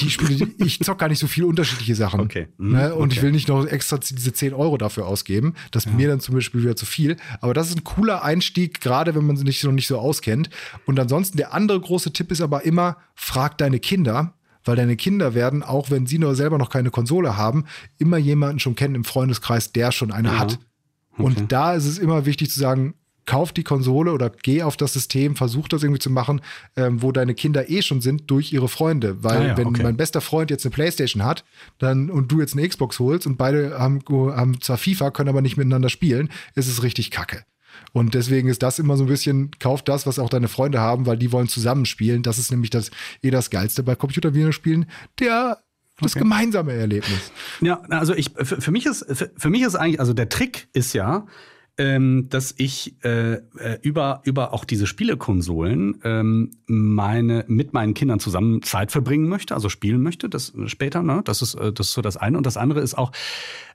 [0.02, 2.20] die Spiele, ich zock gar nicht so viele unterschiedliche Sachen.
[2.20, 2.48] Okay.
[2.58, 2.96] Mhm, ne?
[2.96, 3.16] Und okay.
[3.16, 5.54] ich will nicht noch extra diese 10 Euro dafür ausgeben.
[5.72, 7.18] Das ist mir dann zum Beispiel wieder zu viel.
[7.40, 10.50] Aber das ist ein cooler Einstieg, gerade wenn man sich noch nicht so auskennt.
[10.86, 14.34] Und ansonsten der andere große Tipp ist aber immer, frag deine Kinder.
[14.64, 17.66] Weil deine Kinder werden, auch wenn sie nur selber noch keine Konsole haben,
[17.98, 20.40] immer jemanden schon kennen im Freundeskreis, der schon eine Ja.
[20.40, 20.60] hat.
[21.18, 22.96] Und da ist es immer wichtig zu sagen,
[23.26, 26.42] kauf die Konsole oder geh auf das System, versuch das irgendwie zu machen,
[26.76, 29.24] ähm, wo deine Kinder eh schon sind durch ihre Freunde.
[29.24, 29.84] Weil Ah ja, wenn okay.
[29.84, 31.44] mein bester Freund jetzt eine Playstation hat,
[31.78, 35.42] dann und du jetzt eine Xbox holst und beide haben, haben zwar FIFA, können aber
[35.42, 37.44] nicht miteinander spielen, ist es richtig kacke.
[37.94, 41.06] Und deswegen ist das immer so ein bisschen, kauf das, was auch deine Freunde haben,
[41.06, 42.24] weil die wollen zusammenspielen.
[42.24, 44.86] Das ist nämlich das eh das Geilste bei Computervideospielen,
[45.20, 45.58] der
[46.00, 46.20] das Okay.
[46.20, 47.32] gemeinsame Erlebnis.
[47.62, 50.68] Ja, also ich, für, für mich ist, für, für mich ist eigentlich, also der Trick
[50.74, 51.28] ist ja,
[51.78, 53.40] ähm, dass ich äh, äh,
[53.82, 59.70] über, über auch diese Spielekonsolen ähm, meine, mit meinen Kindern zusammen Zeit verbringen möchte, also
[59.70, 61.22] spielen möchte, das äh, später, ne?
[61.24, 62.38] Das ist, äh, das ist so das eine.
[62.38, 63.12] Und das andere ist auch,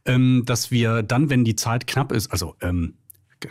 [0.04, 2.94] ähm, dass wir dann, wenn die Zeit knapp ist, also ähm,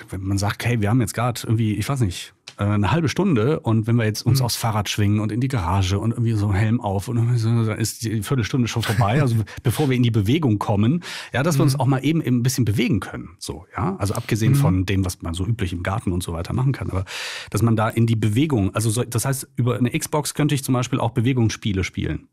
[0.10, 3.10] wenn man sagt, hey, wir haben jetzt gerade irgendwie, ich weiß nicht, äh, eine halbe
[3.10, 6.34] Stunde und wenn wir jetzt uns aufs Fahrrad schwingen und in die Garage und irgendwie
[6.34, 9.96] so einen Helm auf und so, dann ist die Viertelstunde schon vorbei, also bevor wir
[9.96, 13.30] in die Bewegung kommen, ja, dass wir uns auch mal eben ein bisschen bewegen können,
[13.40, 16.54] so, ja, also abgesehen von dem, was man so üblich im Garten und so weiter
[16.54, 17.06] machen kann, aber
[17.50, 20.64] dass man da in die Bewegung, also so, das heißt, über eine Xbox könnte ich
[20.64, 22.28] zum Beispiel auch Bewegungsspiele spielen.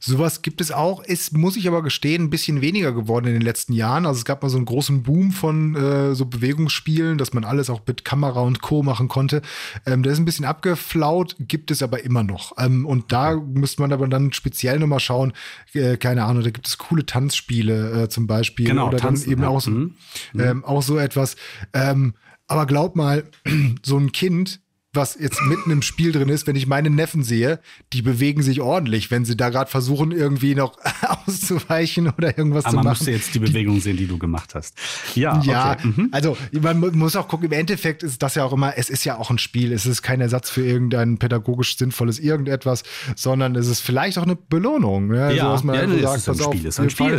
[0.00, 3.42] Sowas gibt es auch, ist, muss ich aber gestehen, ein bisschen weniger geworden in den
[3.42, 4.06] letzten Jahren.
[4.06, 7.70] Also es gab mal so einen großen Boom von äh, so Bewegungsspielen, dass man alles
[7.70, 8.82] auch mit Kamera und Co.
[8.82, 9.42] machen konnte.
[9.86, 12.52] Ähm, der ist ein bisschen abgeflaut, gibt es aber immer noch.
[12.58, 15.32] Ähm, und da müsste man aber dann speziell nochmal schauen,
[15.72, 18.66] äh, keine Ahnung, da gibt es coole Tanzspiele äh, zum Beispiel.
[18.66, 19.48] Genau, Oder Tanzen, dann eben ja.
[19.48, 19.94] auch, so, Mhm.
[20.38, 21.36] ähm, auch so etwas.
[21.72, 22.14] Ähm,
[22.46, 23.24] aber glaub mal,
[23.82, 24.60] so ein Kind,
[24.94, 27.60] was jetzt mitten im Spiel drin ist, wenn ich meine Neffen sehe,
[27.92, 30.78] die bewegen sich ordentlich, wenn sie da gerade versuchen, irgendwie noch
[31.26, 32.94] auszuweichen oder irgendwas Aber zu man machen.
[32.98, 34.76] müsste jetzt die Bewegung sehen, die du gemacht hast.
[35.14, 35.88] Ja, Ja, okay.
[35.88, 36.08] Mhm.
[36.12, 39.04] also man mu- muss auch gucken, im Endeffekt ist das ja auch immer, es ist
[39.04, 42.82] ja auch ein Spiel, es ist kein Ersatz für irgendein pädagogisch sinnvolles irgendetwas,
[43.14, 45.08] sondern es ist vielleicht auch eine Belohnung.
[45.08, 45.34] Ne?
[45.34, 47.18] Ja, so, dass man ja, sagt, ist ein pass auf, Spiel, es ist ein Spiel.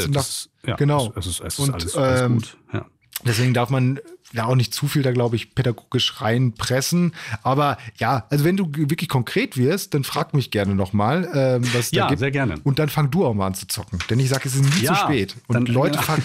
[0.66, 1.14] ja, genau.
[1.16, 2.58] Es ist, es ist Und, alles, alles ähm, gut.
[2.74, 2.86] Ja.
[3.26, 4.00] Deswegen darf man
[4.32, 7.14] ja auch nicht zu viel da, glaube ich, pädagogisch reinpressen.
[7.44, 11.92] Aber ja, also wenn du wirklich konkret wirst, dann frag mich gerne nochmal, ähm, was
[11.92, 12.20] Ja, da gibt.
[12.20, 12.56] sehr gerne.
[12.64, 14.00] Und dann fang du auch mal an zu zocken.
[14.10, 15.36] Denn ich sage, es ist nie Ja, zu spät.
[15.48, 16.18] Und dann- Leute, ja.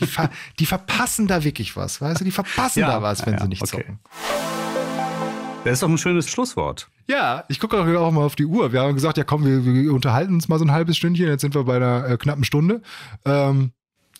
[0.00, 2.00] die, ver die verpassen da wirklich was.
[2.00, 3.70] Weißt du, die verpassen Ja, da was, wenn ja, sie nicht okay.
[3.84, 3.98] zocken.
[5.64, 6.88] Das ist doch ein schönes Schlusswort.
[7.06, 8.72] Ja, ich gucke auch, auch mal auf die Uhr.
[8.72, 11.26] Wir haben gesagt, ja komm, wir, wir unterhalten uns mal so ein halbes Stündchen.
[11.28, 12.80] Jetzt sind wir bei einer äh, knappen Stunde.
[13.26, 13.72] Ähm,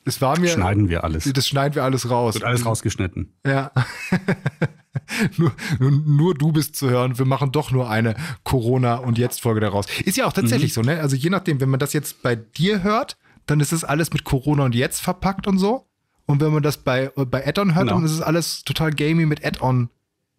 [0.05, 0.49] es war mir.
[0.49, 1.31] Schneiden wir alles.
[1.33, 2.35] Das schneiden wir alles raus.
[2.35, 3.33] Wird alles rausgeschnitten.
[3.47, 3.71] Ja.
[5.37, 7.19] nur, nur, nur du bist zu hören.
[7.19, 9.87] Wir machen doch nur eine Corona- und Jetzt-Folge daraus.
[10.05, 11.01] Ist ja auch tatsächlich so, ne?
[11.01, 14.25] Also je nachdem, wenn man das jetzt bei dir hört, dann ist es alles mit
[14.25, 15.87] Corona und Jetzt verpackt und so.
[16.27, 17.97] Und wenn man das bei, bei Add-on hört, Genau.
[17.97, 19.91] dann ist es alles total gamey mit Add-on,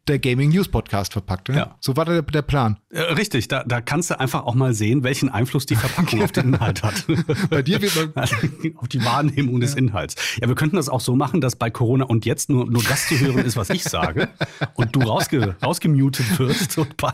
[0.07, 1.49] der Gaming News Podcast verpackt.
[1.49, 1.57] Ne?
[1.57, 1.75] Ja.
[1.79, 2.77] So war der, der Plan.
[2.89, 6.31] Äh, richtig, da, da kannst du einfach auch mal sehen, welchen Einfluss die Verpackung auf
[6.31, 7.05] den Inhalt hat.
[7.49, 8.25] Bei dir wird man.
[8.77, 10.15] auf die Wahrnehmung des Inhalts.
[10.41, 13.07] Ja, wir könnten das auch so machen, dass bei Corona und jetzt nur, nur das
[13.07, 14.29] zu hören ist, was ich sage
[14.73, 17.13] und du rausge, rausgemutet wirst und bei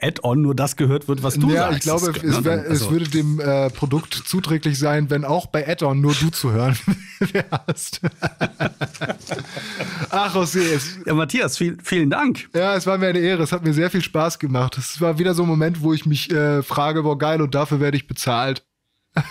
[0.00, 1.76] Add-on nur das gehört wird, was du ja, sagst.
[1.78, 5.66] ich glaube, es, wär, also- es würde dem äh, Produkt zuträglich sein, wenn auch bei
[5.66, 6.76] Add-on nur du zu hören
[7.20, 8.00] wärst.
[10.10, 12.15] Ach, José, Ja, Matthias, viel, vielen Dank.
[12.54, 13.42] Ja, es war mir eine Ehre.
[13.42, 14.78] Es hat mir sehr viel Spaß gemacht.
[14.78, 17.80] Es war wieder so ein Moment, wo ich mich äh, frage, boah, geil, und dafür
[17.80, 18.64] werde ich bezahlt.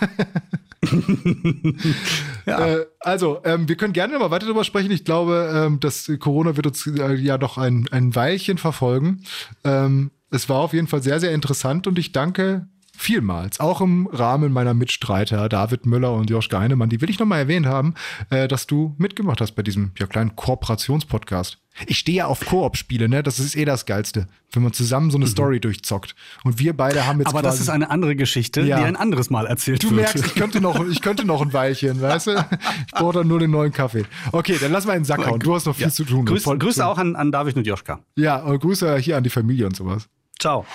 [2.46, 2.68] Ja.
[2.68, 4.92] Äh, also, ähm, wir können gerne mal weiter darüber sprechen.
[4.92, 9.24] Ich glaube, ähm, das Corona wird uns äh, ja doch ein, ein Weilchen verfolgen.
[9.64, 12.68] Ähm, es war auf jeden Fall sehr, sehr interessant und ich danke
[12.98, 17.40] vielmals, auch im Rahmen meiner Mitstreiter David Müller und Joschka Heinemann, die will ich nochmal
[17.40, 17.94] erwähnt haben,
[18.30, 21.58] äh, dass du mitgemacht hast bei diesem ja, kleinen Kooperationspodcast.
[21.88, 23.22] Ich stehe ja auf Koop-Spiele, ne?
[23.22, 26.16] Das ist eh das Geilste, wenn man zusammen so eine Story durchzockt.
[26.46, 27.38] Und wir beide haben jetzt Mhm.
[27.38, 28.78] Aber das ist eine andere Geschichte, Ja.
[28.80, 29.98] die ein anderes Mal erzählt Du wird.
[30.16, 32.46] merkst, ich könnte noch, ich könnte noch ein Weilchen, weißt du?
[32.88, 34.06] Ich brauche dann nur den neuen Kaffee.
[34.32, 35.40] Okay, dann lass mal in den Sack hauen.
[35.42, 35.92] Du hast noch viel Ja.
[35.92, 36.24] zu tun.
[36.26, 38.00] Grüß, Grüße auch an, an David und Joschka.
[38.16, 40.08] Ja, und Grüße hier an die Familie und sowas.
[40.40, 40.66] Ciao.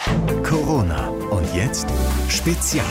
[0.43, 1.87] Corona und jetzt
[2.29, 2.87] Spezial.